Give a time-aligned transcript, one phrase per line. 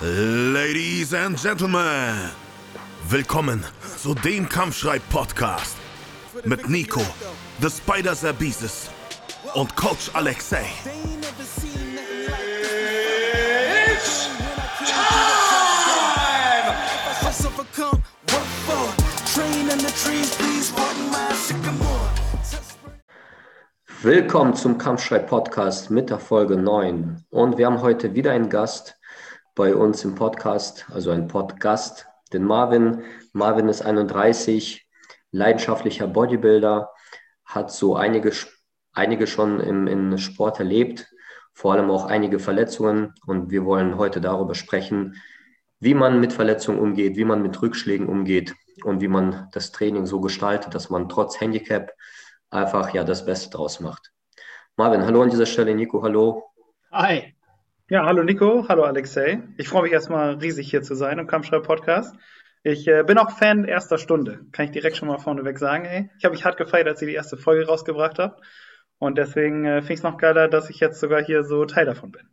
[0.00, 2.30] Ladies and Gentlemen,
[3.08, 3.64] willkommen
[3.96, 5.76] zu dem Kampfschrei-Podcast
[6.44, 7.00] mit Nico,
[7.60, 8.90] The Spider Zerbeeses
[9.54, 10.64] und Coach Alexei.
[24.02, 27.24] Willkommen zum Kampfschrei-Podcast mit der Folge 9.
[27.30, 28.98] Und wir haben heute wieder einen Gast
[29.54, 33.02] bei uns im Podcast, also ein Podcast, den Marvin.
[33.32, 34.86] Marvin ist 31,
[35.30, 36.90] leidenschaftlicher Bodybuilder,
[37.44, 38.32] hat so einige,
[38.92, 41.06] einige schon im, im Sport erlebt,
[41.52, 43.14] vor allem auch einige Verletzungen.
[43.26, 45.22] Und wir wollen heute darüber sprechen,
[45.78, 50.06] wie man mit Verletzungen umgeht, wie man mit Rückschlägen umgeht und wie man das Training
[50.06, 51.92] so gestaltet, dass man trotz Handicap
[52.50, 54.10] einfach ja das Beste draus macht.
[54.76, 56.42] Marvin, hallo an dieser Stelle, Nico, hallo.
[56.90, 57.34] Hi.
[57.90, 59.42] Ja, hallo Nico, hallo Alexei.
[59.58, 62.16] Ich freue mich erstmal riesig hier zu sein im Kampfschrei-Podcast.
[62.62, 65.84] Ich äh, bin auch Fan erster Stunde, kann ich direkt schon mal vorneweg sagen.
[65.84, 66.08] Ey.
[66.16, 68.42] Ich habe mich hart gefeiert, als ihr die erste Folge rausgebracht habt.
[68.96, 71.84] Und deswegen äh, finde ich es noch geiler, dass ich jetzt sogar hier so Teil
[71.84, 72.26] davon bin.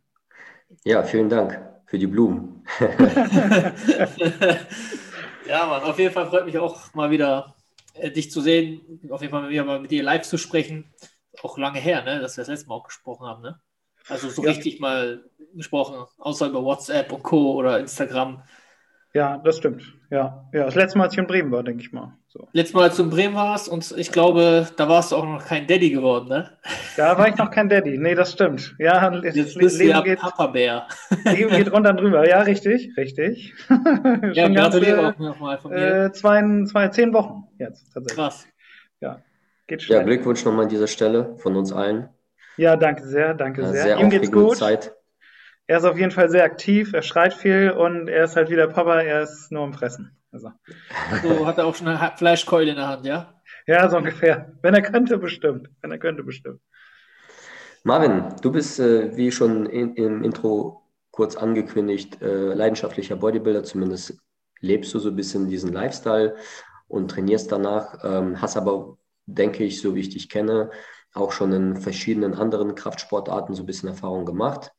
[0.84, 2.64] Ja, vielen Dank für die Blumen.
[5.46, 7.54] ja, Mann, auf jeden Fall freut mich auch mal wieder,
[7.92, 10.94] äh, dich zu sehen, auf jeden Fall wieder mal mit dir live zu sprechen.
[11.42, 13.60] Auch lange her, ne, dass wir das letzte Mal auch gesprochen haben, ne?
[14.08, 14.50] Also so ja.
[14.50, 17.52] richtig mal gesprochen, außer über WhatsApp und Co.
[17.52, 18.42] oder Instagram.
[19.14, 19.82] Ja, das stimmt.
[20.10, 20.64] Ja, ja.
[20.64, 22.16] Das letzte Mal, als ich in Bremen war, denke ich mal.
[22.28, 22.48] So.
[22.52, 25.44] Letztes Mal, als du in Bremen warst und ich glaube, da warst du auch noch
[25.44, 26.50] kein Daddy geworden, ne?
[26.96, 27.98] Da war ich noch kein Daddy.
[27.98, 28.74] Nee, das stimmt.
[28.78, 30.86] Ja, Jetzt bist Leben du ja geht, Papa-Bär.
[31.24, 32.26] Leben geht runter und drüber.
[32.28, 33.54] Ja, richtig, richtig.
[34.32, 36.04] ja, gratuliere auch nochmal von mir.
[36.04, 38.16] Äh, zwei, zwei, zehn Wochen jetzt tatsächlich.
[38.16, 38.46] Krass.
[39.00, 39.22] Ja,
[39.66, 39.98] geht schnell.
[39.98, 42.08] Ja, Glückwunsch nochmal an dieser Stelle von uns allen.
[42.56, 43.82] Ja, danke sehr, danke sehr.
[43.82, 44.56] sehr Ihm geht's gut.
[44.56, 44.94] Zeit.
[45.66, 48.66] Er ist auf jeden Fall sehr aktiv, er schreit viel und er ist halt wieder
[48.66, 50.16] Papa, er ist nur am Fressen.
[50.32, 50.50] Also.
[51.22, 53.40] So hat er auch schon eine Fleischkeule in der Hand, ja?
[53.66, 54.52] Ja, so ungefähr.
[54.62, 55.68] Wenn er könnte, bestimmt.
[55.80, 56.60] Wenn er könnte, bestimmt.
[57.84, 64.18] Marvin, du bist, äh, wie schon in, im Intro kurz angekündigt, äh, leidenschaftlicher Bodybuilder, zumindest
[64.60, 66.36] lebst du so ein bisschen diesen Lifestyle
[66.88, 70.70] und trainierst danach, ähm, hast aber, denke ich, so wie ich dich kenne,
[71.14, 74.72] auch schon in verschiedenen anderen Kraftsportarten so ein bisschen Erfahrung gemacht.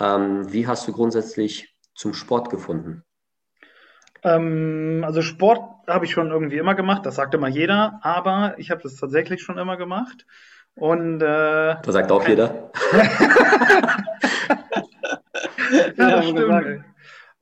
[0.00, 3.04] Ähm, wie hast du grundsätzlich zum Sport gefunden?
[4.22, 8.70] Ähm, also Sport habe ich schon irgendwie immer gemacht, das sagt immer jeder, aber ich
[8.70, 10.26] habe das tatsächlich schon immer gemacht.
[10.74, 12.70] Und äh, das sagt auch jeder.
[15.96, 16.84] ja, das stimmt.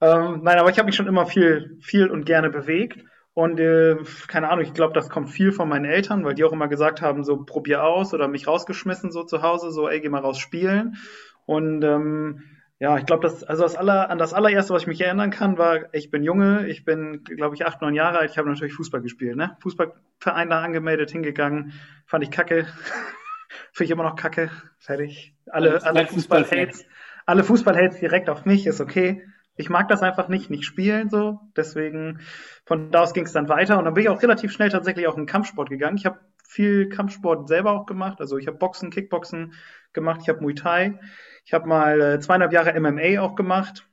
[0.00, 3.04] Ähm, nein, aber ich habe mich schon immer viel, viel und gerne bewegt.
[3.36, 3.98] Und äh,
[4.28, 7.02] keine Ahnung, ich glaube, das kommt viel von meinen Eltern, weil die auch immer gesagt
[7.02, 10.38] haben, so probier aus oder mich rausgeschmissen so zu Hause, so ey, geh mal raus
[10.38, 10.96] spielen.
[11.44, 12.44] Und ähm,
[12.78, 15.58] ja, ich glaube, das, also das aller, an das allererste, was ich mich erinnern kann,
[15.58, 18.72] war, ich bin Junge, ich bin, glaube ich, acht, neun Jahre alt, ich habe natürlich
[18.72, 19.58] Fußball gespielt, ne?
[19.60, 21.74] Fußballverein da angemeldet, hingegangen,
[22.06, 22.64] fand ich kacke.
[23.72, 24.50] Finde ich immer noch kacke.
[24.78, 25.34] Fertig.
[25.50, 26.86] Alle, alle Fußball-Hates,
[27.26, 29.22] alle Fußball-Hates direkt auf mich, ist okay
[29.56, 31.40] ich mag das einfach nicht, nicht spielen so.
[31.56, 32.20] Deswegen
[32.64, 35.06] von da aus ging es dann weiter und dann bin ich auch relativ schnell tatsächlich
[35.06, 35.96] auch in den Kampfsport gegangen.
[35.96, 38.20] Ich habe viel Kampfsport selber auch gemacht.
[38.20, 39.54] Also ich habe Boxen, Kickboxen
[39.92, 41.00] gemacht, ich habe Muay Thai,
[41.44, 43.86] ich habe mal äh, zweieinhalb Jahre MMA auch gemacht.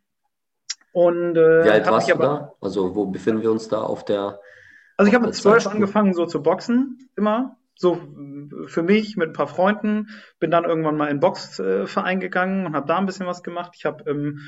[0.91, 2.53] Und äh, Wie alt warst du da?
[2.61, 4.39] Also wo befinden wir uns da auf der?
[4.97, 7.57] Also ich habe mit zwölf angefangen so zu boxen immer.
[7.75, 7.99] So
[8.67, 10.09] für mich mit ein paar Freunden.
[10.39, 13.71] Bin dann irgendwann mal in Boxverein gegangen und habe da ein bisschen was gemacht.
[13.75, 14.41] Ich habe ähm,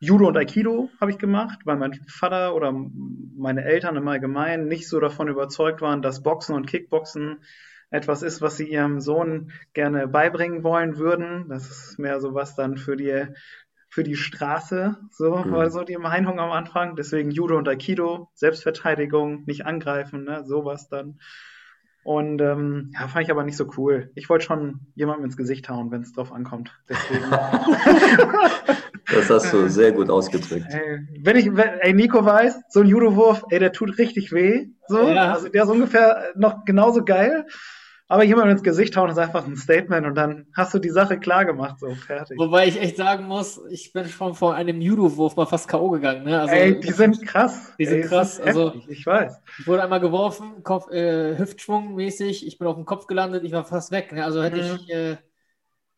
[0.00, 4.88] Judo und Aikido habe ich gemacht, weil mein Vater oder meine Eltern im Allgemeinen nicht
[4.88, 7.42] so davon überzeugt waren, dass Boxen und Kickboxen
[7.90, 11.48] etwas ist, was sie ihrem Sohn gerne beibringen wollen würden.
[11.48, 13.26] Das ist mehr so was dann für die
[13.90, 15.50] für die Straße, so mhm.
[15.50, 16.94] war so die Meinung am Anfang.
[16.94, 21.18] Deswegen Judo und Aikido, Selbstverteidigung, nicht angreifen, ne, sowas dann.
[22.04, 24.10] Und ähm, ja, fand ich aber nicht so cool.
[24.14, 26.78] Ich wollte schon jemandem ins Gesicht hauen, wenn es drauf ankommt.
[26.88, 27.24] Deswegen.
[29.12, 30.66] Das hast du sehr gut ausgedrückt.
[30.70, 31.50] Ey, wenn ich,
[31.80, 34.66] ey, Nico weiß, so ein Judo-Wurf, ey, der tut richtig weh.
[34.86, 35.08] So.
[35.08, 35.32] Ja.
[35.32, 37.46] Also der ist ungefähr noch genauso geil.
[38.10, 41.18] Aber jemand ins Gesicht hauen ist einfach ein Statement und dann hast du die Sache
[41.18, 42.38] klar gemacht, so fertig.
[42.38, 45.90] Wobei ich echt sagen muss, ich bin schon vor einem Judo-Wurf mal fast K.O.
[45.90, 46.24] gegangen.
[46.24, 46.40] Ne?
[46.40, 47.74] Also, ey, die sind krass.
[47.78, 48.40] Die sind ey, krass.
[48.40, 49.38] Also, ich weiß.
[49.58, 53.52] Ich wurde einmal geworfen, Kopf, äh, Hüftschwung mäßig, ich bin auf dem Kopf gelandet, ich
[53.52, 54.10] war fast weg.
[54.12, 54.24] Ne?
[54.24, 54.78] Also hätte mhm.
[54.80, 55.16] ich, äh,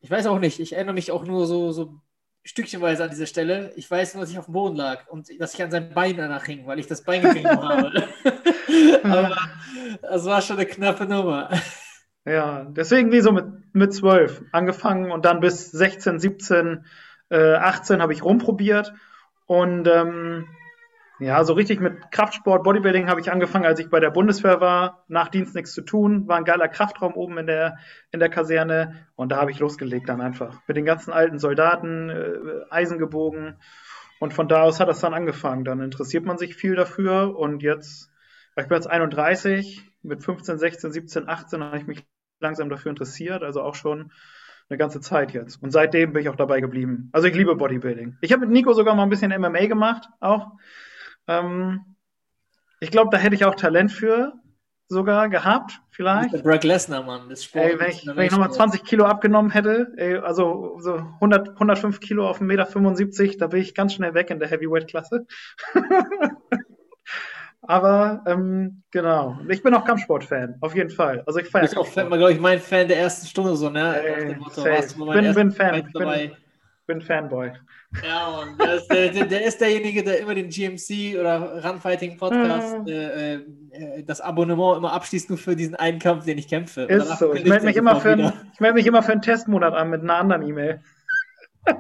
[0.01, 2.01] ich weiß auch nicht, ich erinnere mich auch nur so, so
[2.45, 3.73] stückchenweise an dieser Stelle.
[3.77, 6.17] Ich weiß nur, dass ich auf dem Boden lag und dass ich an seinem Bein
[6.17, 7.93] danach hing, weil ich das Bein gekriegt habe.
[9.03, 9.37] Aber
[10.03, 11.51] es war schon eine knappe Nummer.
[12.25, 16.85] Ja, deswegen wie so mit, mit 12 angefangen und dann bis 16, 17,
[17.31, 18.93] äh, 18 habe ich rumprobiert.
[19.47, 20.49] Und ähm,
[21.21, 25.05] ja, so richtig mit Kraftsport, Bodybuilding habe ich angefangen, als ich bei der Bundeswehr war.
[25.07, 27.77] Nach Dienst nichts zu tun, war ein geiler Kraftraum oben in der,
[28.11, 30.61] in der Kaserne und da habe ich losgelegt dann einfach.
[30.67, 32.39] Mit den ganzen alten Soldaten, äh,
[32.71, 33.59] Eisen gebogen
[34.19, 35.65] und von da aus hat das dann angefangen.
[35.65, 38.11] Dann interessiert man sich viel dafür und jetzt,
[38.57, 42.07] ich bin jetzt 31, mit 15, 16, 17, 18 habe ich mich
[42.41, 44.11] langsam dafür interessiert, also auch schon
[44.71, 45.63] eine ganze Zeit jetzt.
[45.63, 47.11] Und seitdem bin ich auch dabei geblieben.
[47.13, 48.17] Also ich liebe Bodybuilding.
[48.21, 50.53] Ich habe mit Nico sogar mal ein bisschen MMA gemacht, auch.
[51.27, 51.97] Ähm,
[52.81, 54.33] ich glaube, da hätte ich auch Talent für
[54.91, 56.35] sogar gehabt, vielleicht.
[56.35, 57.65] Der Brock Lesnar, Mann, das Sport.
[57.65, 62.01] Ey, wenn ich, wenn ich nochmal 20 Kilo abgenommen hätte, ey, also so 100, 105
[62.01, 65.27] Kilo auf 1,75 Meter, da bin ich ganz schnell weg in der Heavyweight-Klasse.
[67.63, 71.23] Aber ähm, genau, ich bin auch Kampfsport-Fan, auf jeden Fall.
[71.27, 71.65] Also ich feiere.
[71.65, 74.03] Ich bin auch, Fan, glaube ich, mein Fan der ersten Stunde so, ne?
[74.03, 74.65] Ey, Motto,
[75.13, 76.33] bin, bin Fan, bin,
[76.91, 77.53] bin Fanboy.
[78.05, 82.89] Ja, und der, der, der, ist derjenige, der immer den GMC oder Runfighting Podcast mhm.
[82.89, 86.83] äh, äh, das Abonnement immer abschließt, nur für diesen einen Kampf, den ich kämpfe.
[86.83, 87.33] Ist so.
[87.35, 90.03] Ich melde mich, immer für ein, ich meld mich immer für einen Testmonat an mit
[90.03, 90.81] einer anderen E-Mail.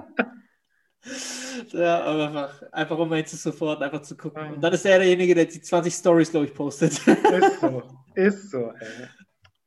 [1.73, 4.55] ja, aber einfach, einfach um jetzt sofort einfach zu gucken.
[4.55, 6.93] Und dann ist er derjenige, der die 20 Stories, glaube ich, postet.
[6.93, 7.83] ist so.
[8.15, 9.06] Ist so, ey.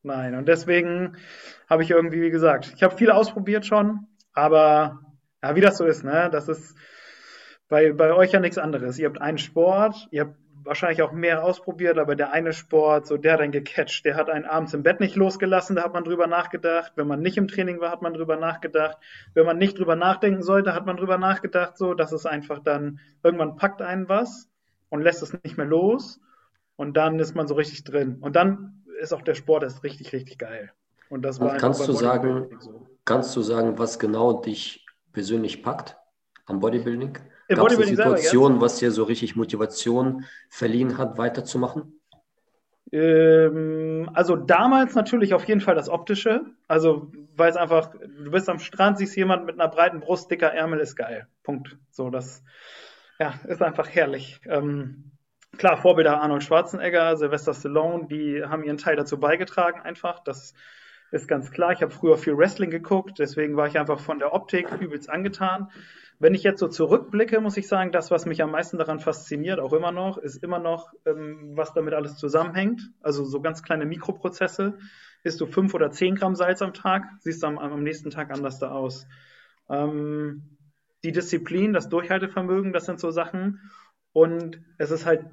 [0.04, 1.16] Nein, und deswegen
[1.70, 5.03] habe ich irgendwie, wie gesagt, ich habe viel ausprobiert schon, aber
[5.44, 6.30] ja, wie das so ist, ne?
[6.32, 6.76] Das ist
[7.68, 8.98] bei, bei euch ja nichts anderes.
[8.98, 13.18] Ihr habt einen Sport, ihr habt wahrscheinlich auch mehr ausprobiert, aber der eine Sport, so
[13.18, 16.06] der hat einen gecatcht, der hat einen abends im Bett nicht losgelassen, da hat man
[16.06, 16.94] drüber nachgedacht.
[16.96, 18.98] Wenn man nicht im Training war, hat man drüber nachgedacht.
[19.34, 23.00] Wenn man nicht drüber nachdenken sollte, hat man drüber nachgedacht, so, dass es einfach dann,
[23.22, 24.50] irgendwann packt einen was
[24.88, 26.22] und lässt es nicht mehr los
[26.78, 28.18] und dann ist man so richtig drin.
[28.22, 30.72] Und dann ist auch der Sport erst richtig, richtig geil.
[31.10, 32.88] Und das war kannst du sagen, so.
[33.04, 34.83] kannst du sagen, was genau dich
[35.14, 35.98] persönlich packt
[36.46, 37.18] am Bodybuilding?
[37.50, 42.00] Gab es eine Situation, was dir so richtig Motivation verliehen hat, weiterzumachen?
[42.92, 46.46] Ähm, also damals natürlich auf jeden Fall das Optische.
[46.68, 50.54] Also, weil es einfach, du bist am Strand, siehst jemand mit einer breiten Brust, dicker
[50.54, 51.28] Ärmel, ist geil.
[51.44, 51.78] Punkt.
[51.90, 52.44] So, das
[53.20, 54.42] ja, ist einfach herrlich.
[54.46, 55.12] Ähm,
[55.58, 60.20] klar, Vorbilder Arnold Schwarzenegger, Sylvester Stallone, die haben ihren Teil dazu beigetragen, einfach.
[60.20, 60.54] Das
[61.14, 61.72] ist ganz klar.
[61.72, 65.70] Ich habe früher viel Wrestling geguckt, deswegen war ich einfach von der Optik übelst angetan.
[66.20, 69.60] Wenn ich jetzt so zurückblicke, muss ich sagen, das, was mich am meisten daran fasziniert,
[69.60, 72.90] auch immer noch, ist immer noch, ähm, was damit alles zusammenhängt.
[73.02, 74.78] Also so ganz kleine Mikroprozesse.
[75.24, 78.32] Isst du fünf oder zehn Gramm Salz am Tag, siehst du am, am nächsten Tag
[78.32, 79.08] anders da aus.
[79.70, 80.58] Ähm,
[81.04, 83.60] die Disziplin, das Durchhaltevermögen, das sind so Sachen.
[84.14, 85.26] Und es ist halt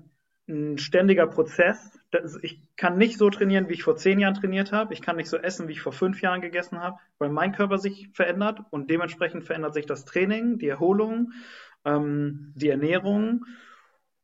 [0.47, 2.00] ein ständiger Prozess.
[2.43, 4.93] Ich kann nicht so trainieren, wie ich vor zehn Jahren trainiert habe.
[4.93, 7.79] Ich kann nicht so essen, wie ich vor fünf Jahren gegessen habe, weil mein Körper
[7.79, 11.33] sich verändert und dementsprechend verändert sich das Training, die Erholung,
[11.85, 13.45] ähm, die Ernährung.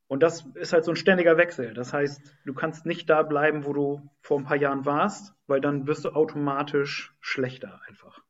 [0.09, 1.75] Und das ist halt so ein ständiger Wechsel.
[1.75, 5.61] Das heißt, du kannst nicht da bleiben, wo du vor ein paar Jahren warst, weil
[5.61, 8.21] dann wirst du automatisch schlechter einfach.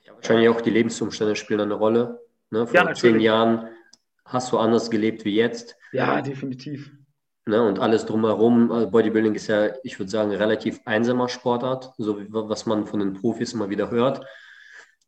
[0.00, 2.20] Ja, wahrscheinlich auch die Lebensumstände spielen eine Rolle.
[2.50, 2.66] Ne?
[2.66, 3.68] Vor ja, zehn Jahren
[4.24, 5.76] hast du anders gelebt wie jetzt.
[5.92, 6.90] Ja, definitiv.
[7.46, 12.18] Ne, und alles drumherum, also Bodybuilding ist ja, ich würde sagen, relativ einsamer Sportart, so
[12.18, 14.24] wie was man von den Profis immer wieder hört.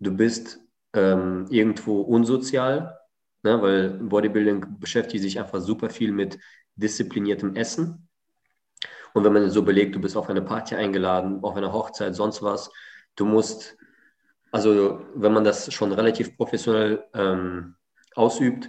[0.00, 0.61] Du bist
[0.93, 2.99] ähm, irgendwo unsozial,
[3.43, 6.39] ne, weil Bodybuilding beschäftigt sich einfach super viel mit
[6.75, 8.06] diszipliniertem Essen.
[9.15, 12.43] Und wenn man so überlegt, du bist auf eine Party eingeladen, auf eine Hochzeit, sonst
[12.43, 12.70] was,
[13.17, 13.79] du musst,
[14.53, 17.77] also wenn man das schon relativ professionell ähm,
[18.15, 18.69] ausübt,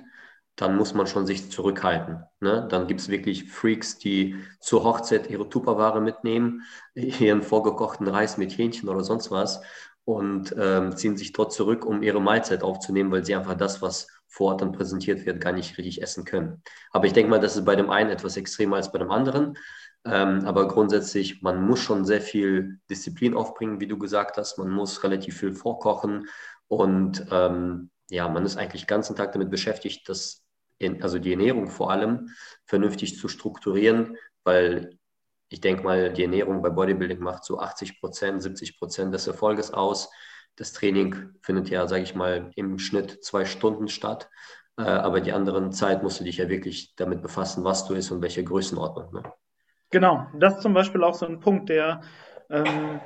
[0.57, 2.23] dann muss man schon sich zurückhalten.
[2.39, 2.67] Ne?
[2.69, 6.63] Dann gibt es wirklich Freaks, die zur Hochzeit ihre Tupperware mitnehmen,
[6.95, 9.61] ihren vorgekochten Reis mit Hähnchen oder sonst was
[10.03, 14.07] und ähm, ziehen sich dort zurück, um ihre Mahlzeit aufzunehmen, weil sie einfach das, was
[14.27, 16.63] vor Ort dann präsentiert wird, gar nicht richtig essen können.
[16.91, 19.57] Aber ich denke mal, das ist bei dem einen etwas extremer als bei dem anderen.
[20.05, 24.57] Ähm, aber grundsätzlich, man muss schon sehr viel Disziplin aufbringen, wie du gesagt hast.
[24.57, 26.27] Man muss relativ viel vorkochen
[26.67, 30.46] und ähm, ja, man ist eigentlich den ganzen Tag damit beschäftigt, das
[31.01, 32.29] also die Ernährung vor allem,
[32.65, 34.97] vernünftig zu strukturieren, weil
[35.49, 39.71] ich denke mal, die Ernährung bei Bodybuilding macht so 80 Prozent, 70 Prozent des Erfolges
[39.71, 40.09] aus.
[40.55, 44.29] Das Training findet ja, sage ich mal, im Schnitt zwei Stunden statt.
[44.77, 48.11] Äh, aber die anderen Zeit musst du dich ja wirklich damit befassen, was du isst
[48.11, 49.13] und welche Größenordnung.
[49.13, 49.31] Ne?
[49.89, 52.01] Genau, das ist zum Beispiel auch so ein Punkt, der
[52.49, 52.99] ähm,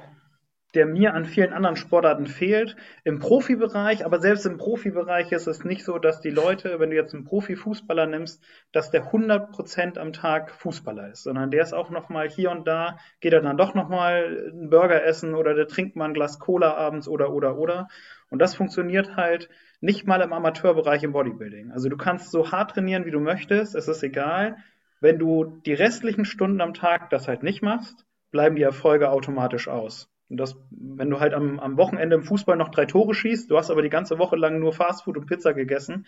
[0.74, 2.76] der mir an vielen anderen Sportarten fehlt.
[3.04, 6.96] Im Profibereich, aber selbst im Profibereich ist es nicht so, dass die Leute, wenn du
[6.96, 11.74] jetzt einen Profifußballer nimmst, dass der 100 Prozent am Tag Fußballer ist, sondern der ist
[11.74, 15.68] auch nochmal hier und da, geht er dann doch nochmal einen Burger essen oder der
[15.68, 17.88] trinkt mal ein Glas Cola abends oder, oder, oder.
[18.30, 19.50] Und das funktioniert halt
[19.82, 21.72] nicht mal im Amateurbereich im Bodybuilding.
[21.72, 24.58] Also du kannst so hart trainieren, wie du möchtest, es ist egal.
[25.02, 29.68] Wenn du die restlichen Stunden am Tag das halt nicht machst, bleiben die Erfolge automatisch
[29.68, 30.08] aus.
[30.32, 33.58] Und das, wenn du halt am, am Wochenende im Fußball noch drei Tore schießt, du
[33.58, 36.08] hast aber die ganze Woche lang nur Fastfood und Pizza gegessen,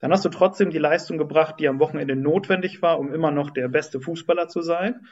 [0.00, 3.50] dann hast du trotzdem die Leistung gebracht, die am Wochenende notwendig war, um immer noch
[3.50, 5.06] der beste Fußballer zu sein.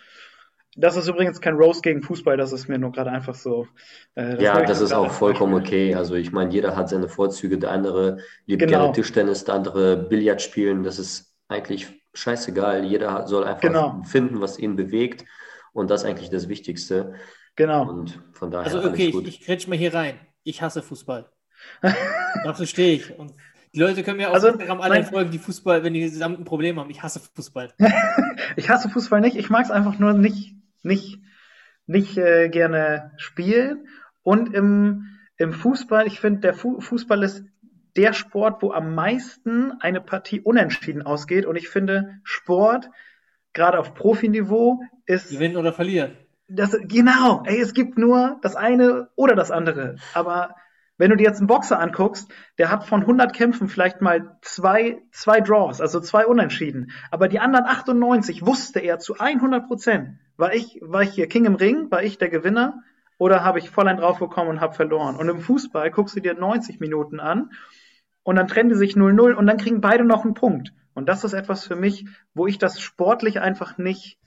[0.76, 3.68] Das ist übrigens kein Roast gegen Fußball, das ist mir nur gerade einfach so.
[4.16, 5.94] Äh, das ja, das ist auch vollkommen okay.
[5.94, 7.56] Also ich meine, jeder hat seine Vorzüge.
[7.56, 8.78] Der andere liebt genau.
[8.80, 10.82] gerne Tischtennis, der andere Billard spielen.
[10.82, 12.84] Das ist eigentlich scheißegal.
[12.84, 14.02] Jeder soll einfach genau.
[14.04, 15.24] finden, was ihn bewegt.
[15.72, 17.14] Und das ist eigentlich das Wichtigste.
[17.56, 17.88] Genau.
[17.88, 18.64] Und von daher.
[18.64, 20.18] Also okay, ich, ich kretsch mal hier rein.
[20.42, 21.30] Ich hasse Fußball.
[22.44, 23.16] Dafür stehe ich.
[23.18, 23.34] Und
[23.74, 26.44] die Leute können mir auch also, Instagram alle folgen, die Fußball, wenn die zusammen ein
[26.44, 26.90] Problem haben.
[26.90, 27.72] Ich hasse Fußball.
[28.56, 29.36] ich hasse Fußball nicht.
[29.36, 31.20] Ich mag es einfach nur nicht, nicht,
[31.86, 33.86] nicht äh, gerne spielen.
[34.22, 37.44] Und im, im Fußball, ich finde, der Fu Fußball ist
[37.96, 41.46] der Sport, wo am meisten eine Partie unentschieden ausgeht.
[41.46, 42.88] Und ich finde, Sport,
[43.52, 45.30] gerade auf Profiniveau, ist.
[45.30, 46.16] Gewinnen oder verlieren.
[46.54, 49.96] Das, genau, ey, es gibt nur das eine oder das andere.
[50.14, 50.54] Aber
[50.98, 55.02] wenn du dir jetzt einen Boxer anguckst, der hat von 100 Kämpfen vielleicht mal zwei,
[55.10, 56.92] zwei Draws, also zwei Unentschieden.
[57.10, 60.18] Aber die anderen 98 wusste er zu 100 Prozent.
[60.36, 61.90] War ich, war ich hier King im Ring?
[61.90, 62.82] War ich der Gewinner?
[63.18, 65.16] Oder habe ich voll ein drauf bekommen und habe verloren?
[65.16, 67.50] Und im Fußball guckst du dir 90 Minuten an
[68.22, 70.72] und dann trennen die sich 0-0 und dann kriegen beide noch einen Punkt.
[70.94, 74.18] Und das ist etwas für mich, wo ich das sportlich einfach nicht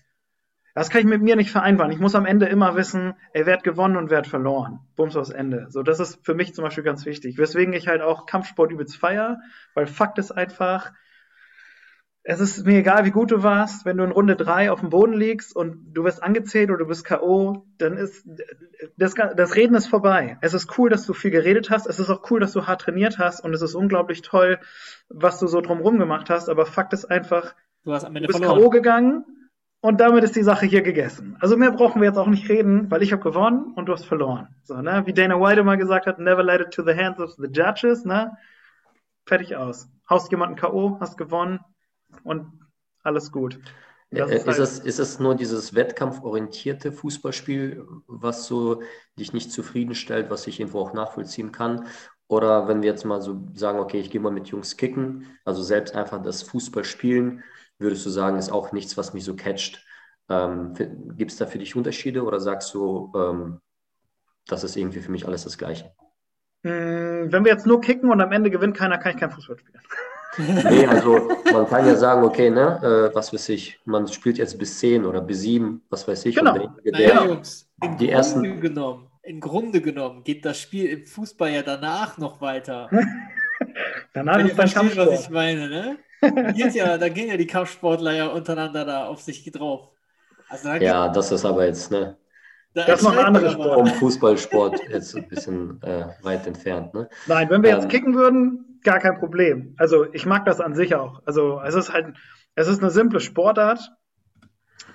[0.75, 1.93] das kann ich mit mir nicht vereinbaren.
[1.93, 4.81] Ich muss am Ende immer wissen, ey, wer hat gewonnen und wer hat verloren.
[4.97, 5.67] Bums aufs Ende.
[5.69, 7.37] So, das ist für mich zum Beispiel ganz wichtig.
[7.37, 9.39] Weswegen ich halt auch Kampfsport übelst feier,
[9.73, 10.91] weil Fakt ist einfach,
[12.23, 14.89] es ist mir egal, wie gut du warst, wenn du in Runde drei auf dem
[14.89, 18.27] Boden liegst und du wirst angezählt oder du bist K.O., dann ist
[18.97, 20.37] das, das Reden ist vorbei.
[20.41, 21.87] Es ist cool, dass du viel geredet hast.
[21.87, 24.59] Es ist auch cool, dass du hart trainiert hast und es ist unglaublich toll,
[25.07, 26.49] was du so drumherum gemacht hast.
[26.49, 27.55] Aber Fakt ist einfach,
[27.85, 28.69] du, hast du bist K.O.
[28.69, 29.23] gegangen
[29.85, 31.37] und damit ist die Sache hier gegessen.
[31.39, 34.05] Also mehr brauchen wir jetzt auch nicht reden, weil ich habe gewonnen und du hast
[34.05, 34.47] verloren.
[34.63, 35.03] So, ne?
[35.05, 38.03] Wie Dana White immer gesagt hat, never let it to the hands of the judges,
[38.03, 38.35] ne?
[39.27, 39.87] Fertig aus.
[40.09, 41.59] Haust jemanden K.O., hast gewonnen
[42.23, 42.47] und
[43.03, 43.59] alles gut.
[44.09, 48.81] Das ist, ist, es, ist es nur dieses wettkampforientierte Fußballspiel, was so
[49.19, 51.85] dich nicht zufriedenstellt, was ich irgendwo auch nachvollziehen kann?
[52.27, 55.61] Oder wenn wir jetzt mal so sagen, okay, ich gehe mal mit Jungs kicken, also
[55.61, 57.43] selbst einfach das Fußball spielen,
[57.77, 59.83] würdest du sagen, ist auch nichts, was mich so catcht.
[60.29, 60.73] Ähm,
[61.17, 63.59] Gibt es da für dich Unterschiede oder sagst du, ähm,
[64.47, 65.91] das ist irgendwie für mich alles das Gleiche?
[66.63, 69.57] Hm, wenn wir jetzt nur kicken und am Ende gewinnt keiner, kann ich kein Fußball
[69.57, 69.81] spielen.
[70.37, 72.79] nee, also man kann ja sagen, okay, ne,
[73.11, 76.35] äh, was weiß ich, man spielt jetzt bis 10 oder bis 7, was weiß ich.
[76.35, 76.57] Genau.
[76.83, 78.61] Der, naja, Jungs, im die Grunde ersten...
[78.61, 82.89] genommen, im Grunde genommen geht das Spiel im Fußball ja danach noch weiter.
[84.13, 85.09] danach Wenn ist dann Kampfsport.
[85.09, 85.97] was ich meine, ne?
[86.55, 89.89] Ja, da gehen ja die Kampfsportler ja untereinander da auf sich drauf.
[90.49, 92.17] Also ja, das ist aber jetzt, ne?
[92.73, 93.73] Da das ist noch ein anderes Sport.
[93.73, 97.09] Vom Fußballsport jetzt ein bisschen äh, weit entfernt, ne?
[97.25, 99.75] Nein, wenn wir ähm, jetzt kicken würden, gar kein Problem.
[99.77, 101.21] Also ich mag das an sich auch.
[101.25, 102.15] Also es ist halt,
[102.53, 103.91] es ist eine simple Sportart,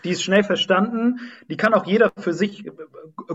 [0.05, 2.71] die ist schnell verstanden, die kann auch jeder für sich äh,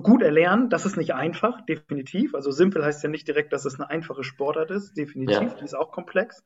[0.02, 0.70] gut erlernen.
[0.70, 2.36] Das ist nicht einfach, definitiv.
[2.36, 5.42] Also simpel heißt ja nicht direkt, dass es eine einfache Sportart ist, definitiv.
[5.42, 5.58] Ja.
[5.60, 6.44] Die ist auch komplex.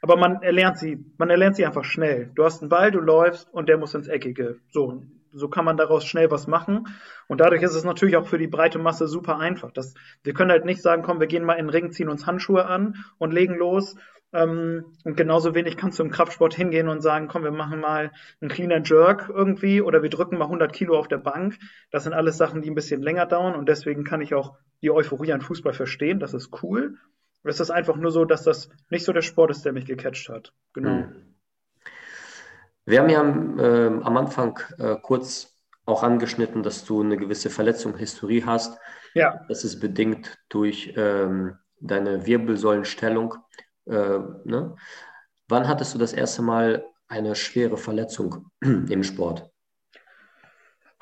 [0.00, 2.30] Aber man erlernt sie, man erlernt sie einfach schnell.
[2.34, 4.60] Du hast einen Ball, du läufst und der muss ins Eckige.
[4.70, 5.02] So,
[5.32, 6.86] so kann man daraus schnell was machen.
[7.26, 9.72] Und dadurch ist es natürlich auch für die breite Masse super einfach.
[9.72, 12.26] Das, wir können halt nicht sagen, komm, wir gehen mal in den Ring, ziehen uns
[12.26, 13.96] Handschuhe an und legen los.
[14.32, 18.12] Ähm, und genauso wenig kannst du im Kraftsport hingehen und sagen, komm, wir machen mal
[18.40, 21.58] einen cleaner Jerk irgendwie oder wir drücken mal 100 Kilo auf der Bank.
[21.90, 24.90] Das sind alles Sachen, die ein bisschen länger dauern und deswegen kann ich auch die
[24.90, 26.20] Euphorie an Fußball verstehen.
[26.20, 26.98] Das ist cool.
[27.44, 30.28] Es ist einfach nur so, dass das nicht so der Sport ist, der mich gecatcht
[30.28, 30.52] hat.
[30.72, 30.90] Genau.
[30.90, 31.34] Hm.
[32.84, 33.20] Wir haben ja
[33.62, 38.78] äh, am Anfang äh, kurz auch angeschnitten, dass du eine gewisse Verletzung, Historie hast.
[39.14, 39.44] Ja.
[39.48, 43.34] Das ist bedingt durch ähm, deine Wirbelsäulenstellung.
[43.86, 44.76] Äh, ne?
[45.48, 49.50] Wann hattest du das erste Mal eine schwere Verletzung im Sport?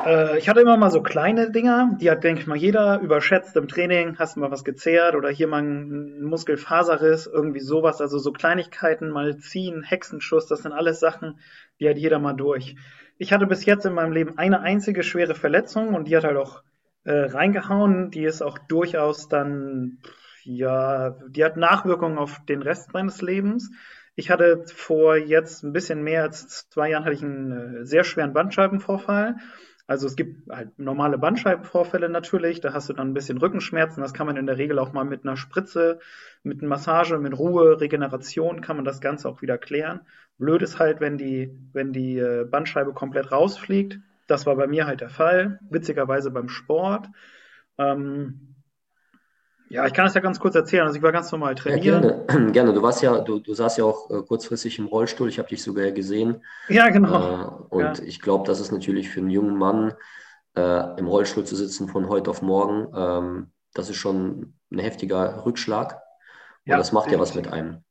[0.04, 3.56] Äh, ich hatte immer mal so kleine Dinger, die hat, denke ich mal, jeder überschätzt
[3.56, 4.18] im Training.
[4.18, 8.00] Hast mal was gezehrt oder hier mal ein Muskelfaserriss, irgendwie sowas.
[8.00, 11.40] Also so Kleinigkeiten, mal ziehen, Hexenschuss, das sind alles Sachen,
[11.80, 12.76] die hat jeder mal durch.
[13.18, 16.36] Ich hatte bis jetzt in meinem Leben eine einzige schwere Verletzung und die hat halt
[16.36, 16.62] auch
[17.04, 18.10] äh, reingehauen.
[18.10, 19.98] Die ist auch durchaus dann,
[20.44, 23.70] ja, die hat Nachwirkungen auf den Rest meines Lebens.
[24.16, 28.04] Ich hatte vor jetzt ein bisschen mehr als zwei Jahren hatte ich einen äh, sehr
[28.04, 29.36] schweren Bandscheibenvorfall
[29.86, 34.12] Also es gibt halt normale Bandscheibenvorfälle natürlich, da hast du dann ein bisschen Rückenschmerzen, das
[34.12, 36.00] kann man in der Regel auch mal mit einer Spritze,
[36.42, 40.00] mit einer Massage, mit Ruhe, Regeneration kann man das Ganze auch wieder klären.
[40.38, 44.00] Blöd ist halt, wenn die, wenn die äh, Bandscheibe komplett rausfliegt.
[44.26, 47.08] Das war bei mir halt der Fall, witzigerweise beim Sport.
[47.78, 48.55] Ähm,
[49.68, 50.84] ja, ich kann das ja ganz kurz erzählen.
[50.84, 52.02] Also ich war ganz normal trainieren.
[52.02, 52.52] Ja, gerne.
[52.52, 52.72] gerne.
[52.72, 55.28] Du warst ja, du, du saßt ja auch äh, kurzfristig im Rollstuhl.
[55.28, 56.44] Ich habe dich sogar gesehen.
[56.68, 57.68] Ja, genau.
[57.70, 58.04] Äh, und ja.
[58.04, 59.94] ich glaube, das ist natürlich für einen jungen Mann
[60.56, 62.88] äh, im Rollstuhl zu sitzen von heute auf morgen.
[62.96, 65.94] Ähm, das ist schon ein heftiger Rückschlag.
[65.94, 67.34] Und ja, das macht definitiv.
[67.34, 67.84] ja was mit einem.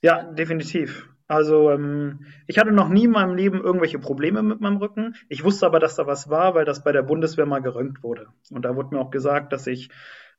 [0.00, 1.08] Ja, definitiv.
[1.26, 5.14] Also ähm, ich hatte noch nie in meinem Leben irgendwelche Probleme mit meinem Rücken.
[5.28, 8.28] Ich wusste aber, dass da was war, weil das bei der Bundeswehr mal geröntgt wurde.
[8.50, 9.90] Und da wurde mir auch gesagt, dass ich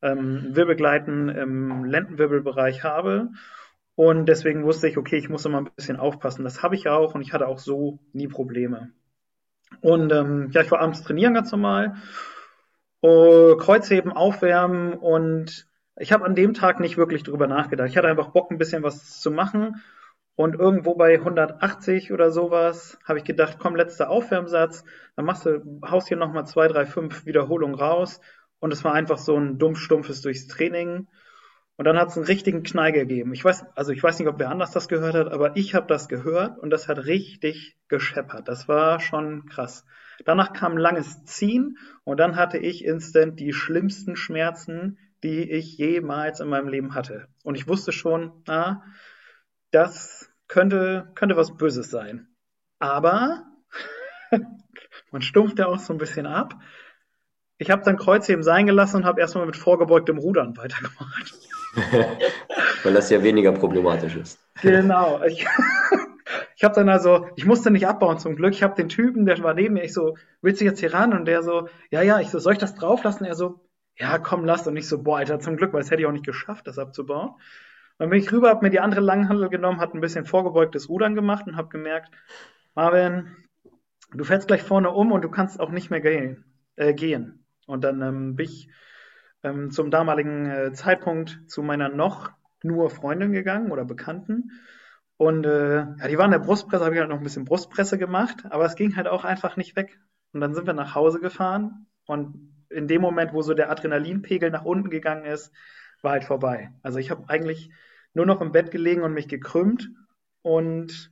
[0.01, 3.29] ähm, Wirbelgleiten im Lendenwirbelbereich habe.
[3.96, 6.44] Und deswegen wusste ich, okay, ich muss immer ein bisschen aufpassen.
[6.44, 8.91] Das habe ich auch und ich hatte auch so nie Probleme.
[9.82, 11.96] Und ähm, ja, ich war abends trainieren ganz normal,
[13.03, 17.89] uh, Kreuzheben, aufwärmen und ich habe an dem Tag nicht wirklich drüber nachgedacht.
[17.89, 19.82] Ich hatte einfach Bock, ein bisschen was zu machen.
[20.36, 24.86] Und irgendwo bei 180 oder sowas habe ich gedacht, komm, letzter Aufwärmsatz,
[25.18, 28.22] dann machst du, haust hier nochmal zwei, drei, fünf Wiederholungen raus
[28.60, 31.08] und es war einfach so ein dumpf-stumpfes durchs Training.
[31.78, 33.34] Und dann hat es einen richtigen Knall gegeben.
[33.34, 35.88] Ich weiß, also ich weiß nicht, ob wer anders das gehört hat, aber ich habe
[35.88, 38.50] das gehört und das hat richtig gescheppert.
[38.50, 39.86] Das war schon krass.
[40.25, 46.42] Danach kam langes Ziehen und dann hatte ich instant die schlimmsten Schmerzen, die ich jemals
[46.42, 47.28] in meinem Leben hatte.
[47.44, 48.84] Und ich wusste schon, ah,
[49.72, 52.28] das könnte, könnte was Böses sein.
[52.80, 53.46] Aber
[55.12, 56.56] man stumpft ja auch so ein bisschen ab.
[57.62, 61.36] Ich habe dann Kreuzheben sein gelassen und habe erstmal mit vorgebeugtem Rudern weitergemacht.
[62.84, 64.39] Weil das ja weniger problematisch ist.
[64.62, 65.22] Genau.
[65.25, 65.46] Ich,
[66.56, 68.54] ich habe dann also, ich musste nicht abbauen zum Glück.
[68.54, 71.13] Ich habe den Typen, der war neben mir, ich so, willst du jetzt hier ran?
[71.13, 73.25] Und der so, ja, ja, ich so, soll ich das drauflassen?
[73.25, 73.60] Er so,
[73.98, 74.66] ja, komm, lass.
[74.66, 76.80] Und ich so, boah, Alter, zum Glück, weil es hätte ich auch nicht geschafft, das
[76.80, 77.32] abzubauen.
[77.98, 81.13] Dann bin ich rüber, habe mir die andere Langhandel genommen, hat ein bisschen vorgebeugtes Rudern
[81.13, 82.10] gemacht und habe gemerkt,
[82.74, 83.36] Marvin,
[84.13, 86.45] du fällst gleich vorne um und du kannst auch nicht mehr gehen.
[86.78, 87.38] Äh, gehen.
[87.69, 88.67] Und dann ähm, bin ich
[89.43, 92.32] ähm, zum damaligen äh, Zeitpunkt zu meiner noch
[92.63, 94.51] nur Freundin gegangen oder Bekannten.
[95.17, 97.99] Und äh, ja, die waren in der Brustpresse, habe ich halt noch ein bisschen Brustpresse
[97.99, 99.99] gemacht, aber es ging halt auch einfach nicht weg.
[100.34, 104.49] Und dann sind wir nach Hause gefahren und in dem Moment, wo so der Adrenalinpegel
[104.49, 105.51] nach unten gegangen ist,
[106.01, 106.71] war halt vorbei.
[106.82, 107.71] Also ich habe eigentlich
[108.13, 109.89] nur noch im Bett gelegen und mich gekrümmt
[110.41, 111.12] und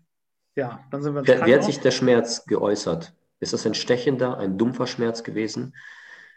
[0.55, 3.13] ja, dann sind wir ins Wie hat sich der Schmerz geäußert?
[3.39, 5.75] Ist das ein stechender, ein dumpfer Schmerz gewesen?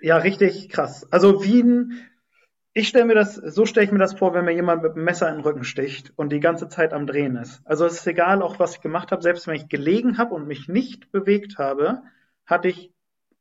[0.00, 1.06] Ja, richtig krass.
[1.10, 1.92] Also wie ein,
[2.72, 5.04] ich stelle mir das, so stelle ich mir das vor, wenn mir jemand mit einem
[5.04, 7.60] Messer in den Rücken sticht und die ganze Zeit am Drehen ist.
[7.64, 10.46] Also es ist egal, auch was ich gemacht habe, selbst wenn ich gelegen habe und
[10.46, 12.02] mich nicht bewegt habe,
[12.46, 12.92] hatte ich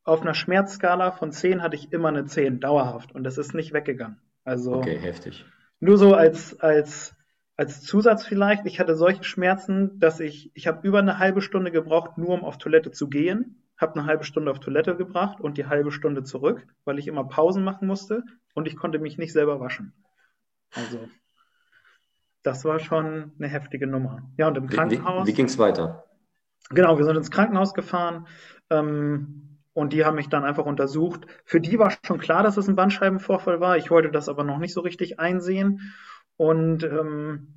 [0.04, 3.13] auf einer Schmerzskala von 10 hatte ich immer eine 10, dauerhaft.
[3.13, 4.17] Und das ist nicht weggegangen.
[4.43, 5.45] Also okay, heftig.
[5.80, 7.15] Nur so als, als,
[7.56, 11.72] als Zusatz vielleicht, ich hatte solche Schmerzen, dass ich, ich habe über eine halbe Stunde
[11.72, 15.57] gebraucht, nur um auf Toilette zu gehen habe eine halbe Stunde auf Toilette gebracht und
[15.57, 19.33] die halbe Stunde zurück, weil ich immer Pausen machen musste und ich konnte mich nicht
[19.33, 19.93] selber waschen.
[20.71, 21.09] Also,
[22.43, 24.29] das war schon eine heftige Nummer.
[24.37, 25.25] Ja, und im Krankenhaus.
[25.25, 26.03] Wie, wie ging es weiter?
[26.69, 28.27] Genau, wir sind ins Krankenhaus gefahren
[28.69, 31.25] ähm, und die haben mich dann einfach untersucht.
[31.45, 33.77] Für die war schon klar, dass es ein Bandscheibenvorfall war.
[33.77, 35.93] Ich wollte das aber noch nicht so richtig einsehen.
[36.37, 37.53] Und ähm,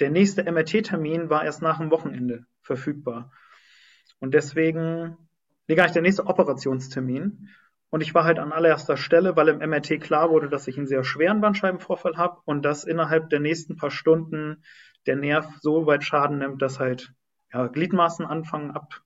[0.00, 3.32] der nächste MRT-Termin war erst nach dem Wochenende verfügbar.
[4.18, 5.16] Und deswegen,
[5.66, 7.48] nee, gar nicht der nächste Operationstermin.
[7.90, 10.86] Und ich war halt an allererster Stelle, weil im MRT klar wurde, dass ich einen
[10.86, 14.62] sehr schweren Bandscheibenvorfall habe und dass innerhalb der nächsten paar Stunden
[15.06, 17.12] der Nerv so weit Schaden nimmt, dass halt
[17.52, 19.02] ja, Gliedmaßen anfangen ab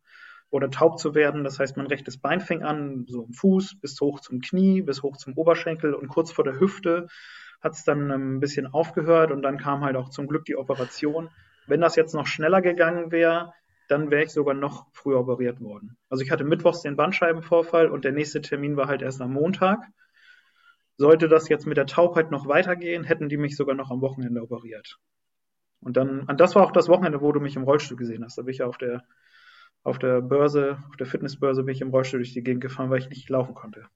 [0.50, 1.42] oder taub zu werden.
[1.42, 5.02] Das heißt, mein rechtes Bein fing an, so im Fuß bis hoch zum Knie, bis
[5.02, 7.08] hoch zum Oberschenkel und kurz vor der Hüfte
[7.60, 11.30] hat es dann ein bisschen aufgehört und dann kam halt auch zum Glück die Operation.
[11.66, 13.52] Wenn das jetzt noch schneller gegangen wäre,
[13.88, 15.96] dann wäre ich sogar noch früher operiert worden.
[16.08, 19.80] Also ich hatte mittwochs den Bandscheibenvorfall und der nächste Termin war halt erst am Montag.
[20.96, 24.42] Sollte das jetzt mit der Taubheit noch weitergehen, hätten die mich sogar noch am Wochenende
[24.42, 24.98] operiert.
[25.80, 28.38] Und dann, und das war auch das Wochenende, wo du mich im Rollstuhl gesehen hast.
[28.38, 29.04] Da bin ich ja auf der,
[29.82, 32.98] auf der Börse, auf der Fitnessbörse bin ich im Rollstuhl durch die Gegend gefahren, weil
[32.98, 33.86] ich nicht laufen konnte.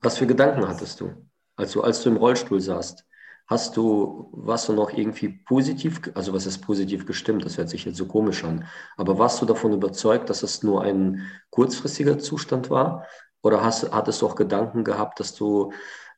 [0.00, 3.06] Was für Gedanken hattest du, als du, als du im Rollstuhl saßt?
[3.52, 7.84] Hast du, warst du noch irgendwie positiv, also was ist positiv gestimmt, das hört sich
[7.84, 8.64] jetzt so komisch an,
[8.96, 13.06] aber warst du davon überzeugt, dass es nur ein kurzfristiger Zustand war?
[13.42, 15.70] Oder hast, hattest du auch Gedanken gehabt, dass du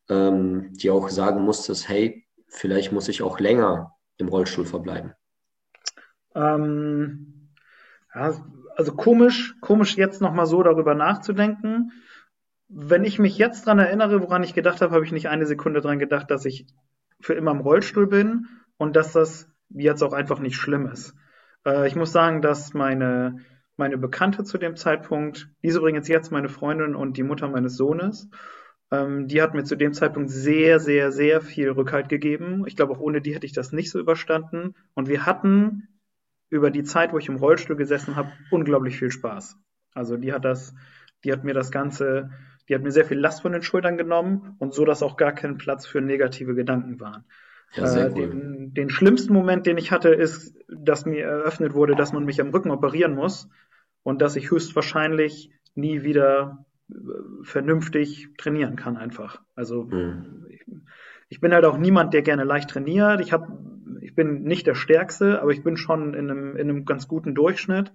[0.08, 5.12] ähm, dir auch sagen musstest, hey, vielleicht muss ich auch länger im Rollstuhl verbleiben?
[6.36, 7.50] Ähm,
[8.14, 8.32] Ja,
[8.76, 11.90] also komisch, komisch jetzt nochmal so darüber nachzudenken.
[12.68, 15.80] Wenn ich mich jetzt dran erinnere, woran ich gedacht habe, habe ich nicht eine Sekunde
[15.80, 16.66] dran gedacht, dass ich
[17.20, 18.46] für immer im Rollstuhl bin
[18.76, 21.14] und dass das jetzt auch einfach nicht schlimm ist.
[21.66, 23.40] Äh, ich muss sagen, dass meine,
[23.76, 27.76] meine Bekannte zu dem Zeitpunkt, die ist übrigens jetzt meine Freundin und die Mutter meines
[27.76, 28.28] Sohnes,
[28.90, 32.64] ähm, die hat mir zu dem Zeitpunkt sehr, sehr, sehr viel Rückhalt gegeben.
[32.66, 34.74] Ich glaube, auch ohne die hätte ich das nicht so überstanden.
[34.94, 35.88] Und wir hatten
[36.50, 39.58] über die Zeit, wo ich im Rollstuhl gesessen habe, unglaublich viel Spaß.
[39.94, 40.74] Also die hat das,
[41.24, 42.30] die hat mir das Ganze,
[42.68, 45.32] die hat mir sehr viel Last von den Schultern genommen und so, dass auch gar
[45.32, 47.24] kein Platz für negative Gedanken waren.
[47.74, 48.30] Ja, sehr äh, cool.
[48.30, 52.40] den, den schlimmsten Moment, den ich hatte, ist, dass mir eröffnet wurde, dass man mich
[52.40, 53.48] am Rücken operieren muss
[54.02, 56.94] und dass ich höchstwahrscheinlich nie wieder äh,
[57.42, 59.42] vernünftig trainieren kann einfach.
[59.56, 60.46] Also mhm.
[60.48, 60.64] ich,
[61.28, 63.20] ich, bin halt auch niemand, der gerne leicht trainiert.
[63.20, 63.58] Ich habe,
[64.00, 67.34] ich bin nicht der Stärkste, aber ich bin schon in einem, in einem ganz guten
[67.34, 67.92] Durchschnitt.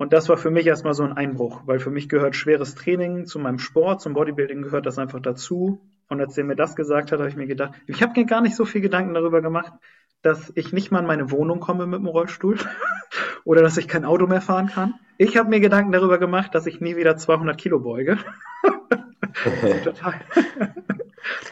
[0.00, 3.26] Und das war für mich erstmal so ein Einbruch, weil für mich gehört schweres Training
[3.26, 5.82] zu meinem Sport, zum Bodybuilding gehört das einfach dazu.
[6.08, 8.40] Und als er mir das gesagt hat, habe ich mir gedacht, ich habe mir gar
[8.40, 9.74] nicht so viel Gedanken darüber gemacht,
[10.22, 12.56] dass ich nicht mal in meine Wohnung komme mit dem Rollstuhl
[13.44, 14.94] oder dass ich kein Auto mehr fahren kann.
[15.18, 18.16] Ich habe mir Gedanken darüber gemacht, dass ich nie wieder 200 Kilo beuge.
[19.84, 20.14] total.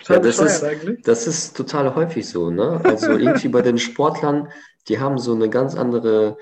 [0.09, 1.03] ja, das ist, eigentlich.
[1.03, 2.51] das ist total häufig so.
[2.51, 2.81] Ne?
[2.83, 4.49] Also irgendwie bei den Sportlern,
[4.89, 6.39] die haben so eine ganz andere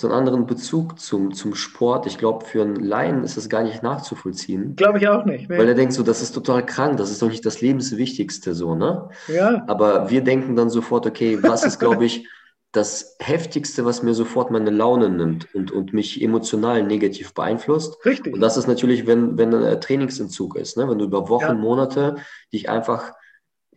[0.00, 2.06] so einen anderen Bezug zum, zum Sport.
[2.06, 4.76] Ich glaube, für einen Laien ist das gar nicht nachzuvollziehen.
[4.76, 5.50] Glaube ich auch nicht.
[5.50, 5.58] Nee.
[5.58, 8.76] Weil er denkt so, das ist total krank, das ist doch nicht das Lebenswichtigste so,
[8.76, 9.08] ne?
[9.26, 9.64] Ja.
[9.66, 12.28] Aber wir denken dann sofort, okay, was ist, glaube ich,
[12.72, 17.96] das Heftigste, was mir sofort meine Laune nimmt und, und mich emotional negativ beeinflusst.
[18.06, 18.34] Richtig.
[18.34, 20.88] Und das ist natürlich, wenn, wenn ein Trainingsentzug ist, ne?
[20.88, 21.54] wenn du über Wochen, ja.
[21.54, 22.18] Monate
[22.52, 23.14] dich einfach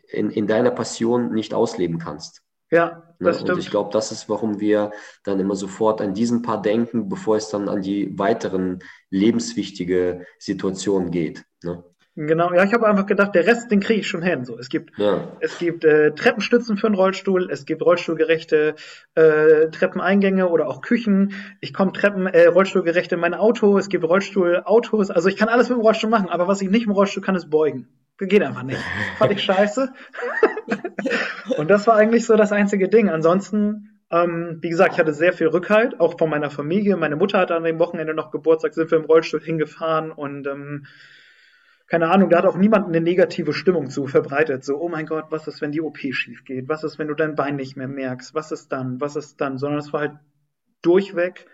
[0.07, 2.43] in, in deiner Passion nicht ausleben kannst.
[2.69, 3.10] Ja?
[3.21, 3.51] Das stimmt.
[3.51, 4.91] Und ich glaube, das ist, warum wir
[5.23, 8.79] dann immer sofort an diesen paar denken, bevor es dann an die weiteren
[9.09, 11.45] lebenswichtige Situationen geht.
[11.63, 11.83] Ne?
[12.15, 14.43] Genau, ja, ich habe einfach gedacht, der Rest, den kriege ich schon hin.
[14.43, 15.31] So, es gibt, ja.
[15.39, 18.75] es gibt äh, Treppenstützen für einen Rollstuhl, es gibt rollstuhlgerechte
[19.15, 21.33] äh, Treppeneingänge oder auch Küchen.
[21.61, 25.09] Ich komme Treppen, äh, rollstuhlgerecht in mein Auto, es gibt Rollstuhlautos.
[25.09, 27.23] Also ich kann alles mit dem Rollstuhl machen, aber was ich nicht mit dem Rollstuhl
[27.23, 27.87] kann, ist beugen.
[28.27, 28.79] Geht einfach nicht.
[29.17, 29.91] Fand ich scheiße.
[31.57, 33.09] und das war eigentlich so das einzige Ding.
[33.09, 36.97] Ansonsten, ähm, wie gesagt, ich hatte sehr viel Rückhalt, auch von meiner Familie.
[36.97, 40.85] Meine Mutter hatte an dem Wochenende noch Geburtstag, sind wir im Rollstuhl hingefahren und ähm,
[41.87, 44.63] keine Ahnung, da hat auch niemand eine negative Stimmung zu verbreitet.
[44.63, 46.69] So, oh mein Gott, was ist, wenn die OP schief geht?
[46.69, 48.35] Was ist, wenn du dein Bein nicht mehr merkst?
[48.35, 49.01] Was ist dann?
[49.01, 49.57] Was ist dann?
[49.57, 50.13] Sondern es war halt
[50.83, 51.47] durchweg